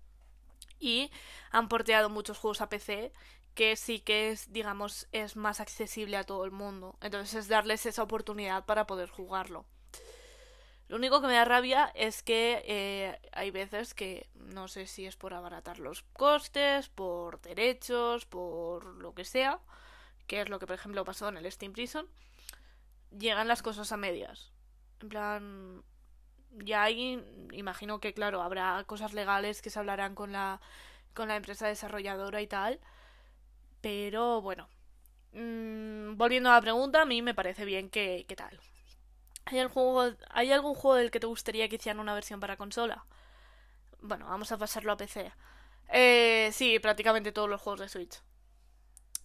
Y 0.79 1.11
han 1.51 1.69
porteado 1.69 2.09
muchos 2.09 2.37
juegos 2.37 2.61
a 2.61 2.69
PC 2.69 3.13
que 3.53 3.75
sí 3.75 3.99
que 3.99 4.29
es, 4.29 4.51
digamos, 4.53 5.07
es 5.11 5.35
más 5.35 5.59
accesible 5.59 6.17
a 6.17 6.23
todo 6.23 6.45
el 6.45 6.51
mundo. 6.51 6.97
Entonces 7.01 7.35
es 7.35 7.47
darles 7.47 7.85
esa 7.85 8.03
oportunidad 8.03 8.65
para 8.65 8.87
poder 8.87 9.09
jugarlo. 9.09 9.65
Lo 10.89 10.95
único 10.95 11.21
que 11.21 11.27
me 11.27 11.33
da 11.33 11.45
rabia 11.45 11.91
es 11.93 12.23
que 12.23 12.63
eh, 12.65 13.19
hay 13.33 13.51
veces 13.51 13.93
que 13.93 14.27
no 14.33 14.67
sé 14.67 14.87
si 14.87 15.05
es 15.05 15.15
por 15.15 15.35
abaratar 15.35 15.77
los 15.77 16.01
costes, 16.01 16.89
por 16.89 17.39
derechos, 17.41 18.25
por 18.25 18.85
lo 18.95 19.13
que 19.13 19.23
sea, 19.23 19.59
que 20.25 20.41
es 20.41 20.49
lo 20.49 20.57
que 20.57 20.65
por 20.65 20.75
ejemplo 20.75 21.05
pasó 21.05 21.29
en 21.29 21.37
el 21.37 21.51
Steam 21.51 21.73
Prison, 21.73 22.07
llegan 23.15 23.47
las 23.47 23.61
cosas 23.61 23.91
a 23.91 23.97
medias. 23.97 24.51
En 25.01 25.09
plan, 25.09 25.83
ya 26.57 26.81
hay, 26.83 27.23
imagino 27.51 27.99
que 27.99 28.15
claro, 28.15 28.41
habrá 28.41 28.83
cosas 28.87 29.13
legales 29.13 29.61
que 29.61 29.69
se 29.69 29.77
hablarán 29.77 30.15
con 30.15 30.31
la, 30.31 30.59
con 31.13 31.27
la 31.27 31.35
empresa 31.35 31.67
desarrolladora 31.67 32.41
y 32.41 32.47
tal, 32.47 32.79
pero 33.81 34.41
bueno. 34.41 34.67
Mmm, 35.33 36.17
volviendo 36.17 36.49
a 36.49 36.55
la 36.55 36.61
pregunta, 36.61 37.03
a 37.03 37.05
mí 37.05 37.21
me 37.21 37.35
parece 37.35 37.63
bien 37.63 37.91
que, 37.91 38.25
que 38.27 38.35
tal. 38.35 38.59
¿Hay, 39.49 39.57
el 39.57 39.67
juego, 39.67 40.13
¿Hay 40.29 40.51
algún 40.51 40.75
juego 40.75 40.95
del 40.95 41.09
que 41.09 41.19
te 41.19 41.25
gustaría 41.25 41.67
que 41.69 41.77
hicieran 41.77 41.99
una 41.99 42.13
versión 42.13 42.39
para 42.39 42.55
consola? 42.55 43.05
Bueno, 43.99 44.27
vamos 44.27 44.51
a 44.51 44.57
pasarlo 44.57 44.91
a 44.91 44.97
PC. 44.97 45.31
Eh, 45.91 46.51
sí, 46.53 46.77
prácticamente 46.77 47.31
todos 47.31 47.49
los 47.49 47.59
juegos 47.59 47.79
de 47.79 47.89
Switch. 47.89 48.21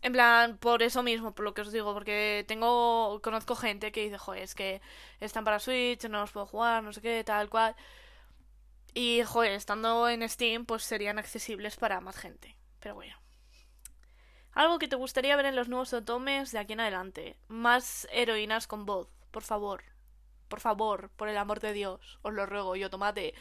En 0.01 0.13
plan, 0.13 0.57
por 0.59 0.83
eso 0.83 1.03
mismo, 1.03 1.35
por 1.35 1.45
lo 1.45 1.53
que 1.53 1.61
os 1.61 1.73
digo, 1.73 1.93
porque 1.93 2.45
tengo, 2.49 3.21
conozco 3.23 3.55
gente 3.55 3.93
que 3.93 4.05
dice, 4.05 4.17
joder, 4.17 4.43
es 4.43 4.55
que 4.55 4.81
están 5.21 5.45
para 5.45 5.59
Switch, 5.59 6.09
no 6.09 6.21
los 6.21 6.33
puedo 6.33 6.47
jugar, 6.47 6.83
no 6.83 6.93
sé 6.95 7.03
qué, 7.03 7.23
tal 7.25 7.51
cual. 7.51 7.77
Y, 8.95 9.23
joder, 9.25 9.53
estando 9.53 10.09
en 10.09 10.27
Steam, 10.29 10.65
pues 10.65 10.85
serían 10.85 11.19
accesibles 11.19 11.77
para 11.77 12.01
más 12.01 12.17
gente. 12.17 12.57
Pero 12.81 12.95
bueno. 12.95 13.17
Algo 14.53 14.79
que 14.79 14.89
te 14.89 14.97
gustaría 14.97 15.37
ver 15.37 15.47
en 15.47 15.57
los 15.57 15.69
nuevos 15.69 15.93
otomes 15.93 16.53
de 16.53 16.61
aquí 16.61 16.73
en 16.75 16.81
adelante. 16.81 17.37
Más 17.49 18.09
heroínas 18.13 18.67
con 18.67 18.87
voz, 18.87 19.09
por 19.31 19.43
favor. 19.43 19.94
Por 20.55 20.61
favor, 20.61 21.11
por 21.17 21.29
el 21.29 21.37
amor 21.37 21.59
de 21.59 21.73
Dios, 21.73 22.21
os 22.23 22.33
lo 22.33 22.47
ruego, 22.47 22.77
yo 22.77 22.89
tomate. 22.89 23.35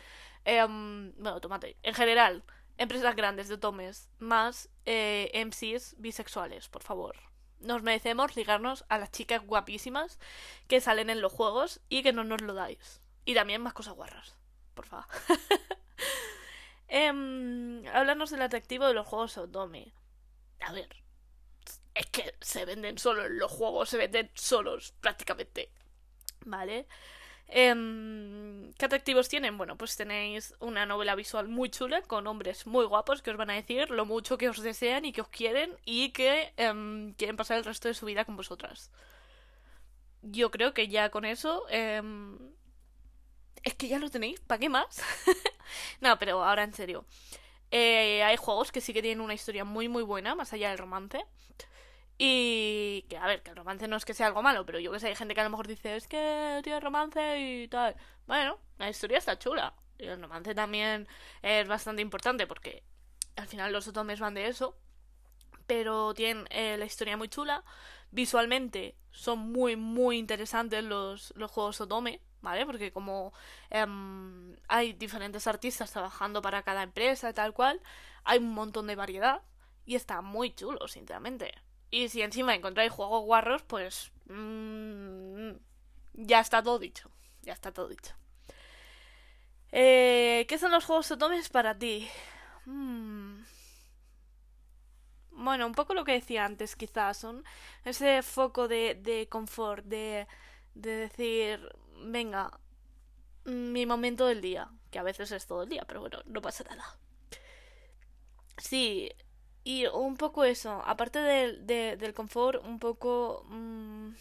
Eh, 0.46 0.66
bueno, 0.66 1.40
tomate. 1.42 1.78
En 1.84 1.94
general, 1.94 2.44
empresas 2.80 3.16
grandes 3.16 3.48
de 3.50 3.60
tomes 3.60 4.10
más 4.18 4.72
eh, 4.88 5.30
MCs 5.36 5.94
bisexuales, 6.00 6.70
por 6.70 6.82
favor. 6.82 7.16
Nos 7.60 7.84
merecemos 7.84 8.36
ligarnos 8.36 8.84
a 8.90 8.98
las 8.98 9.12
chicas 9.12 9.46
guapísimas 9.46 10.18
que 10.68 10.82
salen 10.82 11.12
en 11.12 11.22
los 11.22 11.32
juegos 11.32 11.82
y 11.88 12.02
que 12.02 12.14
no 12.14 12.24
nos 12.24 12.42
lo 12.42 12.56
dais. 12.56 13.00
Y 13.26 13.36
también 13.36 13.62
más 13.62 13.74
cosas 13.74 13.94
guarras, 13.94 14.36
por 14.74 14.88
favor. 14.88 15.06
eh, 16.88 17.84
háblanos 17.94 18.32
del 18.32 18.42
atractivo 18.42 18.88
de 18.88 18.96
los 18.96 19.06
juegos 19.06 19.38
Otome. 19.38 19.94
A 20.62 20.72
ver, 20.72 20.90
es 21.94 22.08
que 22.08 22.34
se 22.42 22.66
venden 22.66 22.98
solos 22.98 23.30
los 23.30 23.52
juegos, 23.52 23.90
se 23.90 23.98
venden 23.98 24.32
solos 24.34 24.96
prácticamente. 25.00 25.70
¿Vale? 26.46 26.86
Eh, 27.48 28.72
¿Qué 28.78 28.86
atractivos 28.86 29.30
tienen? 29.30 29.58
Bueno, 29.58 29.78
pues 29.78 29.96
tenéis 29.96 30.56
una 30.60 30.86
novela 30.86 31.16
visual 31.16 31.48
muy 31.48 31.70
chula 31.70 32.02
con 32.02 32.28
hombres 32.28 32.66
muy 32.66 32.86
guapos 32.86 33.22
que 33.22 33.32
os 33.32 33.38
van 33.38 33.50
a 33.50 33.54
decir 33.56 33.90
lo 33.92 34.06
mucho 34.06 34.38
que 34.38 34.50
os 34.50 34.62
desean 34.62 35.06
y 35.06 35.12
que 35.14 35.22
os 35.22 35.28
quieren 35.30 35.78
y 35.86 36.10
que 36.10 36.54
eh, 36.58 37.14
quieren 37.18 37.38
pasar 37.38 37.58
el 37.58 37.66
resto 37.66 37.88
de 37.88 37.94
su 37.94 38.06
vida 38.06 38.26
con 38.26 38.38
vosotras. 38.38 38.92
Yo 40.22 40.52
creo 40.52 40.74
que 40.74 40.88
ya 40.88 41.10
con 41.10 41.26
eso... 41.26 41.66
Eh, 41.70 42.02
es 43.64 43.76
que 43.76 43.88
ya 43.88 44.00
lo 44.00 44.10
tenéis, 44.10 44.40
¿para 44.42 44.60
qué 44.60 44.70
más? 44.70 45.02
no, 46.02 46.18
pero 46.20 46.44
ahora 46.44 46.64
en 46.64 46.74
serio. 46.74 47.06
Eh, 47.72 48.24
hay 48.24 48.38
juegos 48.38 48.72
que 48.72 48.82
sí 48.82 48.94
que 48.94 49.02
tienen 49.02 49.22
una 49.22 49.34
historia 49.34 49.66
muy 49.66 49.90
muy 49.90 50.04
buena, 50.04 50.36
más 50.36 50.54
allá 50.54 50.70
del 50.70 50.78
romance. 50.78 51.26
Y 52.18 53.06
que, 53.10 53.18
a 53.18 53.26
ver, 53.28 53.42
que 53.42 53.50
el 53.52 53.56
romance 53.56 53.88
no 53.88 53.96
es 53.96 54.06
que 54.06 54.14
sea 54.14 54.28
algo 54.28 54.44
malo, 54.44 54.66
pero 54.66 54.80
yo 54.80 54.92
que 54.92 55.00
sé, 55.00 55.08
hay 55.08 55.16
gente 55.16 55.34
que 55.34 55.42
a 55.42 55.46
lo 55.46 55.50
mejor 55.50 55.68
dice, 55.68 55.96
es 55.96 56.08
que 56.08 56.62
tiene 56.64 56.80
romance 56.80 57.40
y 57.40 57.68
tal. 57.68 57.96
Bueno, 58.28 58.60
la 58.78 58.90
historia 58.90 59.18
está 59.18 59.38
chula. 59.40 59.74
Y 59.98 60.06
el 60.06 60.22
romance 60.22 60.54
también 60.56 61.08
es 61.42 61.68
bastante 61.68 62.02
importante 62.02 62.48
porque 62.48 62.84
al 63.36 63.48
final 63.48 63.72
los 63.72 63.88
otomes 63.88 64.20
van 64.20 64.34
de 64.36 64.48
eso. 64.48 64.78
Pero 65.68 66.14
tienen 66.14 66.46
eh, 66.50 66.78
la 66.78 66.86
historia 66.86 67.18
muy 67.18 67.30
chula. 67.30 67.64
Visualmente 68.12 68.96
son 69.12 69.40
muy, 69.40 69.76
muy 69.76 70.18
interesantes 70.18 70.84
los, 70.84 71.34
los 71.36 71.50
juegos 71.52 71.82
otome, 71.82 72.22
¿vale? 72.42 72.66
Porque 72.66 72.92
como 72.92 73.34
eh, 73.72 73.86
hay 74.68 74.94
diferentes 74.94 75.48
artistas 75.48 75.92
trabajando 75.92 76.42
para 76.42 76.64
cada 76.64 76.84
empresa 76.84 77.30
y 77.30 77.34
tal 77.34 77.54
cual, 77.54 77.82
hay 78.24 78.40
un 78.40 78.54
montón 78.54 78.88
de 78.88 78.96
variedad. 78.96 79.42
Y 79.86 79.96
está 79.96 80.22
muy 80.22 80.54
chulo, 80.54 80.88
sinceramente. 80.88 81.54
Y 81.94 82.10
si 82.10 82.24
encima 82.24 82.56
encontráis 82.56 82.92
juegos 82.92 83.24
guarros, 83.24 83.62
pues 83.62 84.12
mmm, 84.26 85.52
ya 86.14 86.40
está 86.40 86.64
todo 86.64 86.80
dicho. 86.80 87.12
Ya 87.44 87.54
está 87.54 87.72
todo 87.72 87.88
dicho. 87.88 88.16
Eh, 89.72 90.48
¿Qué 90.50 90.58
son 90.58 90.72
los 90.72 90.86
juegos 90.86 91.12
otomes 91.12 91.50
para 91.50 91.78
ti? 91.78 92.10
Hmm. 92.66 93.44
Bueno, 95.30 95.68
un 95.68 95.74
poco 95.74 95.94
lo 95.94 96.04
que 96.04 96.14
decía 96.14 96.46
antes, 96.46 96.76
quizás. 96.76 97.18
Son 97.18 97.44
ese 97.86 98.24
foco 98.24 98.68
de, 98.68 98.96
de 98.96 99.30
confort, 99.30 99.86
de, 99.86 100.28
de 100.74 100.96
decir, 100.96 101.60
venga, 102.06 102.60
mi 103.46 103.86
momento 103.86 104.26
del 104.26 104.42
día. 104.42 104.68
Que 104.90 104.98
a 104.98 105.04
veces 105.04 105.32
es 105.32 105.46
todo 105.46 105.62
el 105.62 105.70
día, 105.70 105.84
pero 105.88 106.00
bueno, 106.00 106.24
no 106.26 106.42
pasa 106.42 106.64
nada. 106.64 106.98
Sí, 108.58 109.12
y 109.64 109.86
un 109.88 110.18
poco 110.18 110.44
eso, 110.44 110.82
aparte 110.86 111.20
del, 111.20 111.66
de, 111.66 111.98
del 111.98 112.14
confort, 112.14 112.64
un 112.66 112.80
poco... 112.80 113.46
Mmm, 113.50 114.12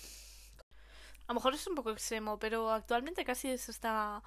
a 1.27 1.33
lo 1.33 1.35
mejor 1.35 1.55
es 1.55 1.67
un 1.67 1.75
poco 1.75 1.91
extremo, 1.91 2.39
pero 2.39 2.71
actualmente 2.71 3.25
casi 3.25 3.49
es 3.49 3.69
hasta 3.69 4.23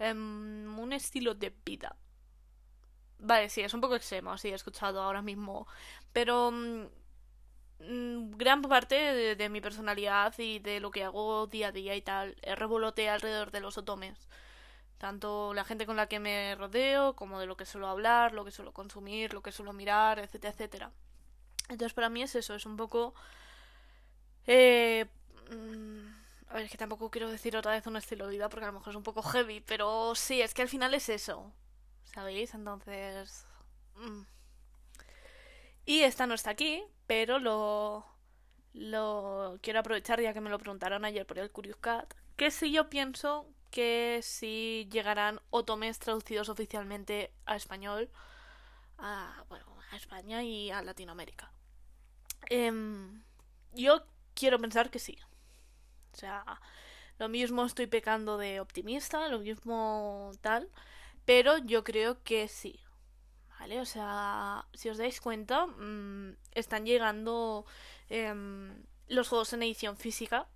um, 0.00 0.78
un 0.78 0.92
estilo 0.92 1.34
de 1.34 1.54
vida. 1.64 1.96
Vale, 3.18 3.48
sí, 3.48 3.60
es 3.62 3.74
un 3.74 3.80
poco 3.80 3.96
extremo, 3.96 4.36
sí, 4.38 4.48
he 4.48 4.54
escuchado 4.54 5.02
ahora 5.02 5.22
mismo. 5.22 5.66
Pero 6.12 6.50
mm, 6.50 6.86
mm, 7.80 8.30
gran 8.36 8.62
parte 8.62 8.96
de, 9.36 9.48
mi 9.48 9.60
personalidad 9.60 10.34
y 10.38 10.58
de 10.58 10.80
lo 10.80 10.90
que 10.90 11.04
hago 11.04 11.46
día 11.46 11.68
a 11.68 11.72
día 11.72 11.94
y 11.96 12.02
tal 12.02 12.36
revolotea 12.42 13.14
alrededor 13.14 13.50
de 13.50 13.60
los 13.60 13.78
otomes. 13.78 14.28
Tanto 14.98 15.52
la 15.52 15.64
gente 15.64 15.86
con 15.86 15.96
la 15.96 16.08
que 16.08 16.20
me 16.20 16.54
rodeo, 16.54 17.14
como 17.14 17.38
de 17.38 17.46
lo 17.46 17.56
que 17.56 17.66
suelo 17.66 17.88
hablar, 17.88 18.32
lo 18.32 18.44
que 18.44 18.50
suelo 18.50 18.72
consumir, 18.72 19.34
lo 19.34 19.42
que 19.42 19.52
suelo 19.52 19.72
mirar, 19.72 20.18
etcétera, 20.18 20.52
etcétera. 20.52 20.90
Entonces 21.68 21.92
para 21.92 22.08
mí 22.08 22.22
es 22.22 22.34
eso, 22.34 22.54
es 22.54 22.64
un 22.66 22.76
poco... 22.76 23.14
Eh, 24.46 25.06
mm, 25.50 26.06
a 26.48 26.54
ver, 26.54 26.64
es 26.64 26.70
que 26.70 26.78
tampoco 26.78 27.10
quiero 27.10 27.30
decir 27.30 27.56
otra 27.56 27.72
vez 27.72 27.86
un 27.86 27.96
estilo 27.96 28.26
de 28.26 28.32
vida 28.32 28.48
porque 28.48 28.64
a 28.64 28.68
lo 28.68 28.74
mejor 28.74 28.90
es 28.90 28.96
un 28.96 29.02
poco 29.02 29.22
heavy, 29.22 29.60
pero 29.60 30.14
sí, 30.14 30.40
es 30.40 30.54
que 30.54 30.62
al 30.62 30.68
final 30.68 30.94
es 30.94 31.08
eso. 31.08 31.52
¿Sabéis? 32.04 32.54
Entonces... 32.54 33.46
Mm. 33.96 34.22
Y 35.84 36.00
esta 36.00 36.26
no 36.26 36.34
está 36.34 36.50
aquí, 36.50 36.82
pero 37.06 37.38
lo... 37.38 38.06
Lo 38.72 39.58
quiero 39.62 39.80
aprovechar 39.80 40.20
ya 40.20 40.34
que 40.34 40.40
me 40.42 40.50
lo 40.50 40.58
preguntaron 40.58 41.06
ayer 41.06 41.24
por 41.26 41.38
el 41.38 41.50
Curious 41.50 41.78
Cat. 41.78 42.12
Que 42.36 42.50
si 42.50 42.70
yo 42.70 42.90
pienso 42.90 43.46
que 43.70 44.20
si 44.22 44.88
llegarán 44.90 45.40
otomes 45.50 45.98
traducidos 45.98 46.48
oficialmente 46.48 47.32
a 47.46 47.56
español, 47.56 48.10
a, 48.98 49.44
bueno, 49.48 49.66
a 49.90 49.96
España 49.96 50.42
y 50.42 50.70
a 50.70 50.82
Latinoamérica. 50.82 51.50
Em, 52.48 53.22
yo 53.72 54.04
quiero 54.34 54.58
pensar 54.58 54.90
que 54.90 54.98
sí. 54.98 55.18
O 56.12 56.16
sea, 56.16 56.60
lo 57.18 57.28
mismo 57.28 57.64
estoy 57.64 57.86
pecando 57.86 58.38
de 58.38 58.60
optimista, 58.60 59.28
lo 59.28 59.38
mismo 59.40 60.32
tal, 60.40 60.70
pero 61.24 61.58
yo 61.58 61.84
creo 61.84 62.22
que 62.22 62.48
sí. 62.48 62.80
¿Vale? 63.58 63.80
O 63.80 63.86
sea, 63.86 64.66
si 64.74 64.90
os 64.90 64.98
dais 64.98 65.20
cuenta, 65.20 65.66
mm, 65.66 66.36
están 66.52 66.84
llegando 66.84 67.64
em, 68.10 68.82
los 69.08 69.28
juegos 69.28 69.52
en 69.54 69.62
edición 69.62 69.96
física. 69.96 70.46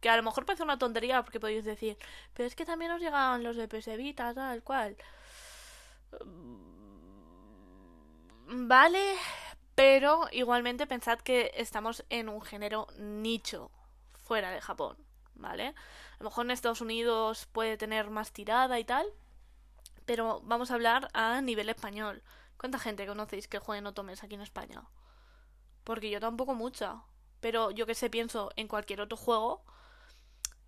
Que 0.00 0.08
a 0.08 0.16
lo 0.16 0.22
mejor 0.22 0.46
parece 0.46 0.62
una 0.62 0.78
tontería 0.78 1.22
porque 1.22 1.40
podéis 1.40 1.64
decir, 1.64 1.98
pero 2.34 2.46
es 2.46 2.54
que 2.54 2.64
también 2.64 2.90
os 2.92 3.00
llegan 3.00 3.42
los 3.42 3.56
de 3.56 3.68
PS 3.68 3.96
Vita, 3.96 4.32
tal 4.34 4.62
cual. 4.62 4.96
Mm, 8.46 8.68
vale, 8.68 9.16
pero 9.74 10.28
igualmente 10.32 10.86
pensad 10.86 11.18
que 11.20 11.52
estamos 11.54 12.04
en 12.10 12.28
un 12.28 12.42
género 12.42 12.86
nicho 12.98 13.70
fuera 14.16 14.50
de 14.50 14.60
Japón, 14.60 14.96
¿vale? 15.34 15.68
A 15.68 15.74
lo 16.20 16.24
mejor 16.24 16.44
en 16.44 16.50
Estados 16.52 16.80
Unidos 16.80 17.46
puede 17.52 17.76
tener 17.76 18.10
más 18.10 18.32
tirada 18.32 18.78
y 18.78 18.84
tal, 18.84 19.06
pero 20.06 20.40
vamos 20.44 20.70
a 20.70 20.74
hablar 20.74 21.08
a 21.14 21.40
nivel 21.40 21.68
español. 21.68 22.22
¿Cuánta 22.56 22.78
gente 22.78 23.06
conocéis 23.06 23.48
que 23.48 23.58
juegue 23.58 23.78
en 23.78 23.86
Otomes 23.86 24.22
aquí 24.22 24.34
en 24.34 24.42
España? 24.42 24.82
Porque 25.84 26.10
yo 26.10 26.20
tampoco 26.20 26.54
mucha. 26.54 27.02
Pero 27.40 27.70
yo 27.70 27.86
que 27.86 27.94
sé, 27.94 28.10
pienso 28.10 28.50
en 28.56 28.68
cualquier 28.68 29.00
otro 29.00 29.16
juego 29.16 29.64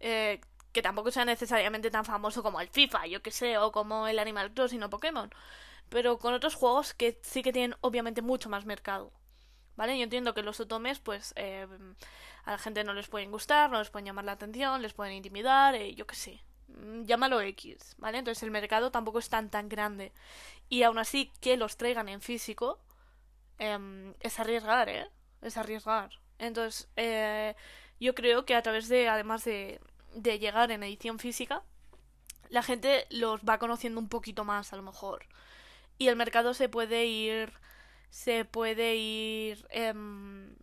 eh, 0.02 0.40
que 0.72 0.82
tampoco 0.82 1.10
sea 1.10 1.24
necesariamente 1.24 1.90
tan 1.90 2.04
famoso 2.04 2.42
como 2.42 2.60
el 2.60 2.68
FIFA, 2.68 3.06
yo 3.06 3.22
que 3.22 3.30
sé, 3.30 3.56
o 3.58 3.72
como 3.72 4.06
el 4.06 4.18
Animal 4.18 4.52
Crossing 4.52 4.82
o 4.82 4.90
Pokémon 4.90 5.30
pero 5.92 6.18
con 6.18 6.32
otros 6.32 6.54
juegos 6.54 6.94
que 6.94 7.20
sí 7.22 7.42
que 7.42 7.52
tienen 7.52 7.76
obviamente 7.82 8.22
mucho 8.22 8.48
más 8.48 8.64
mercado. 8.64 9.12
¿Vale? 9.76 9.96
Yo 9.98 10.04
entiendo 10.04 10.32
que 10.34 10.42
los 10.42 10.58
otomes, 10.58 10.98
pues, 11.00 11.34
eh, 11.36 11.66
a 12.44 12.50
la 12.50 12.58
gente 12.58 12.82
no 12.82 12.94
les 12.94 13.08
pueden 13.08 13.30
gustar, 13.30 13.70
no 13.70 13.78
les 13.78 13.90
pueden 13.90 14.06
llamar 14.06 14.24
la 14.24 14.32
atención, 14.32 14.80
les 14.80 14.94
pueden 14.94 15.14
intimidar, 15.14 15.74
eh, 15.74 15.94
yo 15.94 16.06
qué 16.06 16.14
sé. 16.14 16.40
Mm, 16.68 17.04
llámalo 17.04 17.40
X, 17.42 17.94
¿vale? 17.98 18.18
Entonces 18.18 18.42
el 18.42 18.50
mercado 18.50 18.90
tampoco 18.90 19.18
es 19.18 19.28
tan 19.28 19.50
tan 19.50 19.68
grande. 19.68 20.12
Y 20.70 20.82
aún 20.82 20.98
así 20.98 21.30
que 21.40 21.56
los 21.58 21.76
traigan 21.76 22.08
en 22.08 22.22
físico, 22.22 22.80
em, 23.58 24.14
es 24.20 24.40
arriesgar, 24.40 24.88
¿eh? 24.88 25.10
Es 25.42 25.56
arriesgar. 25.58 26.10
Entonces, 26.38 26.88
eh, 26.96 27.54
yo 28.00 28.14
creo 28.14 28.46
que 28.46 28.54
a 28.54 28.62
través 28.62 28.88
de, 28.88 29.08
además 29.08 29.44
de, 29.44 29.80
de 30.14 30.38
llegar 30.38 30.70
en 30.70 30.82
edición 30.82 31.18
física, 31.18 31.62
la 32.48 32.62
gente 32.62 33.06
los 33.10 33.40
va 33.42 33.58
conociendo 33.58 34.00
un 34.00 34.08
poquito 34.08 34.44
más, 34.44 34.72
a 34.72 34.76
lo 34.76 34.82
mejor 34.82 35.26
y 35.98 36.08
el 36.08 36.16
mercado 36.16 36.54
se 36.54 36.68
puede 36.68 37.06
ir 37.06 37.52
se 38.10 38.44
puede 38.44 38.96
ir 38.96 39.66
em, 39.70 40.54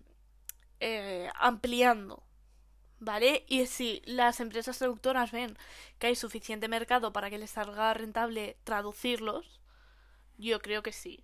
eh, 0.79 1.29
ampliando 1.35 2.23
¿Vale? 3.01 3.45
Y 3.47 3.65
si 3.67 4.01
las 4.05 4.41
empresas 4.41 4.77
traductoras 4.77 5.31
ven 5.31 5.57
que 5.99 6.07
hay 6.07 6.15
suficiente 6.15 6.67
mercado 6.67 7.13
para 7.13 7.29
que 7.29 7.37
les 7.37 7.51
salga 7.51 7.93
rentable 7.93 8.57
traducirlos, 8.65 9.61
yo 10.37 10.59
creo 10.61 10.83
que 10.83 10.91
sí. 10.91 11.23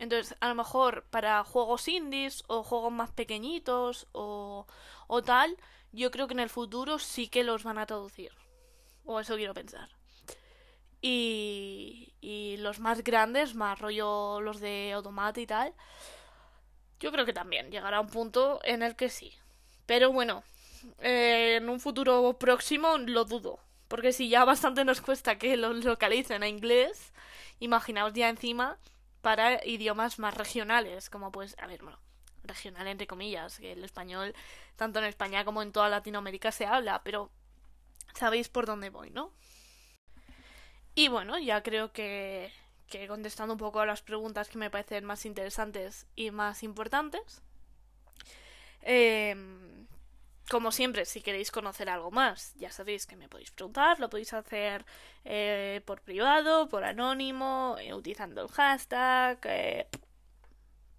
Entonces, 0.00 0.36
a 0.40 0.48
lo 0.48 0.56
mejor 0.56 1.04
para 1.10 1.44
juegos 1.44 1.86
indies 1.88 2.42
o 2.48 2.64
juegos 2.64 2.92
más 2.92 3.12
pequeñitos 3.12 4.08
o, 4.12 4.66
o 5.06 5.22
tal, 5.22 5.56
yo 5.94 6.10
creo 6.10 6.26
que 6.26 6.34
en 6.34 6.40
el 6.40 6.50
futuro 6.50 6.98
sí 6.98 7.28
que 7.28 7.44
los 7.44 7.64
van 7.64 7.78
a 7.78 7.86
traducir. 7.86 8.32
O 9.04 9.20
eso 9.20 9.36
quiero 9.36 9.54
pensar. 9.54 9.88
Y, 11.00 12.14
y 12.20 12.56
los 12.58 12.80
más 12.80 13.04
grandes, 13.04 13.54
más 13.54 13.78
rollo 13.78 14.40
los 14.40 14.60
de 14.60 14.92
Automata 14.92 15.40
y 15.40 15.46
tal, 15.46 15.74
yo 17.00 17.12
creo 17.12 17.26
que 17.26 17.32
también 17.32 17.70
llegará 17.70 18.00
un 18.00 18.08
punto 18.08 18.60
en 18.64 18.82
el 18.82 18.96
que 18.96 19.10
sí. 19.10 19.34
Pero 19.86 20.12
bueno, 20.12 20.42
eh, 21.00 21.56
en 21.56 21.68
un 21.68 21.80
futuro 21.80 22.36
próximo 22.38 22.98
lo 22.98 23.24
dudo. 23.24 23.60
Porque 23.88 24.12
si 24.12 24.28
ya 24.28 24.44
bastante 24.44 24.84
nos 24.84 25.00
cuesta 25.00 25.38
que 25.38 25.56
lo 25.56 25.72
localicen 25.72 26.42
a 26.42 26.48
inglés, 26.48 27.12
imaginaos 27.60 28.14
ya 28.14 28.28
encima 28.28 28.78
para 29.20 29.64
idiomas 29.66 30.18
más 30.18 30.34
regionales, 30.34 31.10
como 31.10 31.30
pues, 31.32 31.56
a 31.58 31.66
ver, 31.66 31.82
bueno, 31.82 31.98
regional 32.44 32.86
entre 32.86 33.06
comillas, 33.06 33.58
que 33.58 33.72
el 33.72 33.84
español 33.84 34.34
tanto 34.76 34.98
en 34.98 35.06
España 35.06 35.44
como 35.44 35.62
en 35.62 35.72
toda 35.72 35.88
Latinoamérica 35.88 36.52
se 36.52 36.66
habla, 36.66 37.02
pero 37.02 37.30
sabéis 38.14 38.48
por 38.48 38.66
dónde 38.66 38.90
voy, 38.90 39.10
¿no? 39.10 39.32
Y 40.94 41.08
bueno, 41.08 41.38
ya 41.38 41.62
creo 41.62 41.92
que, 41.92 42.52
que 42.88 43.08
contestando 43.08 43.54
un 43.54 43.58
poco 43.58 43.80
a 43.80 43.86
las 43.86 44.02
preguntas 44.02 44.48
que 44.48 44.58
me 44.58 44.70
parecen 44.70 45.04
más 45.04 45.26
interesantes 45.26 46.06
y 46.14 46.30
más 46.30 46.62
importantes. 46.62 47.42
Em, 48.82 49.86
como 50.50 50.70
siempre, 50.70 51.04
si 51.06 51.22
queréis 51.22 51.50
conocer 51.50 51.88
algo 51.88 52.10
más, 52.10 52.54
ya 52.56 52.70
sabéis 52.70 53.06
que 53.06 53.16
me 53.16 53.28
podéis 53.28 53.50
preguntar, 53.50 53.98
lo 53.98 54.10
podéis 54.10 54.32
hacer 54.34 54.84
eh, 55.24 55.80
por 55.86 56.02
privado, 56.02 56.68
por 56.68 56.84
anónimo, 56.84 57.76
eh, 57.80 57.94
utilizando 57.94 58.42
el 58.42 58.48
hashtag, 58.48 59.38
eh, 59.44 59.88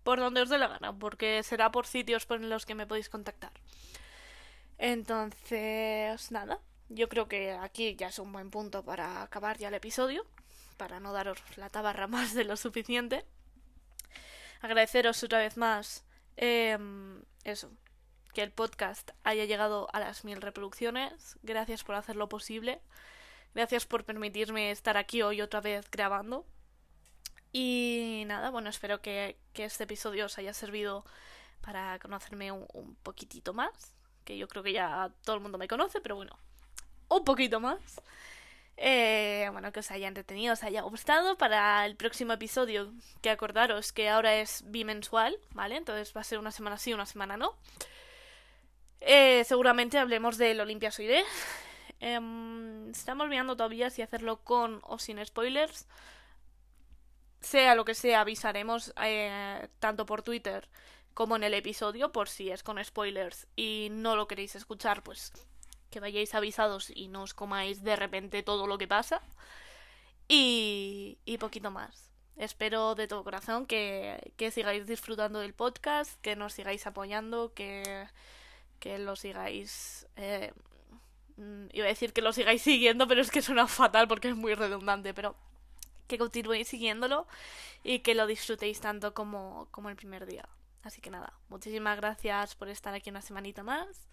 por 0.05 0.19
donde 0.19 0.41
os 0.43 0.49
dé 0.49 0.59
la 0.59 0.67
gana, 0.67 0.93
porque 0.93 1.41
será 1.41 1.71
por 1.71 1.87
sitios 1.87 2.27
por 2.27 2.39
los 2.39 2.67
que 2.67 2.75
me 2.75 2.85
podéis 2.85 3.09
contactar. 3.09 3.51
Entonces, 4.77 6.31
nada, 6.31 6.59
yo 6.89 7.09
creo 7.09 7.27
que 7.27 7.51
aquí 7.53 7.95
ya 7.95 8.09
es 8.09 8.19
un 8.19 8.31
buen 8.31 8.51
punto 8.51 8.85
para 8.85 9.23
acabar 9.23 9.57
ya 9.57 9.69
el 9.69 9.73
episodio, 9.73 10.23
para 10.77 10.99
no 10.99 11.11
daros 11.11 11.39
la 11.57 11.71
tabarra 11.71 12.05
más 12.15 12.35
de 12.35 12.43
lo 12.43 12.55
suficiente. 12.55 13.25
Agradeceros 14.61 15.23
otra 15.23 15.39
vez 15.39 15.57
más 15.57 16.05
em, 16.37 17.23
eso, 17.43 17.71
que 18.35 18.43
el 18.43 18.51
podcast 18.51 19.09
haya 19.23 19.45
llegado 19.45 19.87
a 19.91 19.99
las 19.99 20.23
mil 20.23 20.39
reproducciones. 20.39 21.39
Gracias 21.41 21.83
por 21.83 21.95
hacerlo 21.95 22.29
posible. 22.29 22.79
Gracias 23.55 23.87
por 23.87 24.05
permitirme 24.05 24.69
estar 24.69 24.97
aquí 24.97 25.23
hoy 25.23 25.41
otra 25.41 25.61
vez 25.61 25.89
grabando. 25.89 26.45
Y 27.57 28.23
nada, 28.27 28.49
bueno, 28.49 28.69
espero 28.69 29.01
que, 29.01 29.37
este 29.53 29.85
episodio 29.85 30.25
os 30.25 30.37
haya 30.37 30.53
servido 30.53 31.05
para 31.61 31.97
conocerme 31.99 32.51
un, 32.51 32.97
poquitito 33.01 33.53
más. 33.53 33.95
Que 34.25 34.37
yo 34.37 34.49
creo 34.49 34.61
que 34.61 34.73
ya 34.73 35.09
todo 35.23 35.37
el 35.37 35.41
mundo 35.41 35.57
me 35.57 35.69
conoce, 35.69 36.01
pero 36.01 36.17
bueno, 36.17 36.37
un 37.07 37.23
poquito 37.23 37.61
más. 37.61 37.79
Eh, 38.75 39.47
bueno, 39.53 39.71
que 39.71 39.79
os 39.79 39.89
haya 39.89 40.09
entretenido, 40.09 40.51
os 40.51 40.63
haya 40.63 40.81
gustado. 40.81 41.37
Para 41.37 41.85
el 41.85 41.95
próximo 41.95 42.33
episodio, 42.33 42.91
que 43.21 43.29
acordaros 43.29 43.93
que 43.93 44.09
ahora 44.09 44.35
es 44.35 44.65
bimensual, 44.69 45.39
¿vale? 45.51 45.77
Entonces 45.77 46.13
va 46.13 46.19
a 46.19 46.25
ser 46.25 46.39
una 46.39 46.51
semana 46.51 46.77
sí, 46.77 46.93
una 46.93 47.05
semana 47.05 47.37
no. 47.37 47.55
Eh, 48.99 49.45
seguramente 49.45 49.97
hablemos 49.97 50.37
del 50.37 50.59
Olimpia 50.59 50.91
Soide. 50.91 51.23
Em, 52.01 52.89
estamos 52.89 53.29
mirando 53.29 53.55
todavía 53.55 53.89
si 53.89 54.01
hacerlo 54.01 54.43
con 54.43 54.81
o 54.83 54.99
sin 54.99 55.25
spoilers. 55.25 55.87
Sea 57.45 57.75
lo 57.75 57.85
que 57.85 57.93
sea, 57.93 58.21
avisaremos 58.21 58.91
eh, 59.03 59.67
tanto 59.77 60.07
por 60.07 60.23
Twitter 60.23 60.67
como 61.13 61.35
en 61.35 61.43
el 61.43 61.53
episodio, 61.53 62.11
por 62.11 62.27
si 62.27 62.49
es 62.49 62.63
con 62.63 62.83
spoilers 62.83 63.45
y 63.55 63.89
no 63.91 64.15
lo 64.15 64.27
queréis 64.27 64.55
escuchar, 64.55 65.03
pues 65.03 65.31
que 65.91 65.99
vayáis 65.99 66.33
avisados 66.33 66.89
y 66.89 67.07
no 67.07 67.21
os 67.21 67.35
comáis 67.35 67.83
de 67.83 67.95
repente 67.95 68.41
todo 68.41 68.65
lo 68.65 68.79
que 68.79 68.87
pasa. 68.87 69.21
Y, 70.27 71.19
y 71.23 71.37
poquito 71.37 71.69
más. 71.69 72.09
Espero 72.35 72.95
de 72.95 73.07
todo 73.07 73.23
corazón 73.23 73.67
que, 73.67 74.33
que 74.37 74.49
sigáis 74.49 74.87
disfrutando 74.87 75.39
del 75.39 75.53
podcast, 75.53 76.19
que 76.21 76.35
nos 76.35 76.53
sigáis 76.53 76.87
apoyando, 76.87 77.53
que, 77.53 78.07
que 78.79 78.97
lo 78.97 79.15
sigáis... 79.15 80.07
Eh, 80.15 80.51
mm, 81.37 81.67
iba 81.73 81.85
a 81.85 81.89
decir 81.89 82.11
que 82.11 82.23
lo 82.23 82.33
sigáis 82.33 82.63
siguiendo, 82.63 83.07
pero 83.07 83.21
es 83.21 83.29
que 83.29 83.43
suena 83.43 83.67
fatal 83.67 84.07
porque 84.07 84.29
es 84.29 84.35
muy 84.35 84.55
redundante, 84.55 85.13
pero 85.13 85.35
que 86.07 86.17
continuéis 86.17 86.67
siguiéndolo 86.67 87.27
y 87.83 87.99
que 87.99 88.15
lo 88.15 88.27
disfrutéis 88.27 88.79
tanto 88.79 89.13
como, 89.13 89.67
como 89.71 89.89
el 89.89 89.95
primer 89.95 90.25
día. 90.25 90.47
Así 90.83 91.01
que 91.01 91.09
nada, 91.09 91.33
muchísimas 91.49 91.97
gracias 91.97 92.55
por 92.55 92.69
estar 92.69 92.93
aquí 92.93 93.09
una 93.09 93.21
semanita 93.21 93.63
más. 93.63 94.07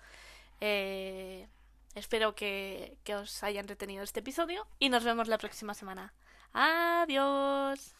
Eh, 0.60 1.46
espero 1.94 2.34
que, 2.34 2.98
que 3.04 3.14
os 3.14 3.42
haya 3.42 3.60
entretenido 3.60 4.02
este 4.02 4.20
episodio 4.20 4.66
y 4.78 4.88
nos 4.88 5.04
vemos 5.04 5.28
la 5.28 5.38
próxima 5.38 5.74
semana. 5.74 6.14
Adiós. 6.52 7.94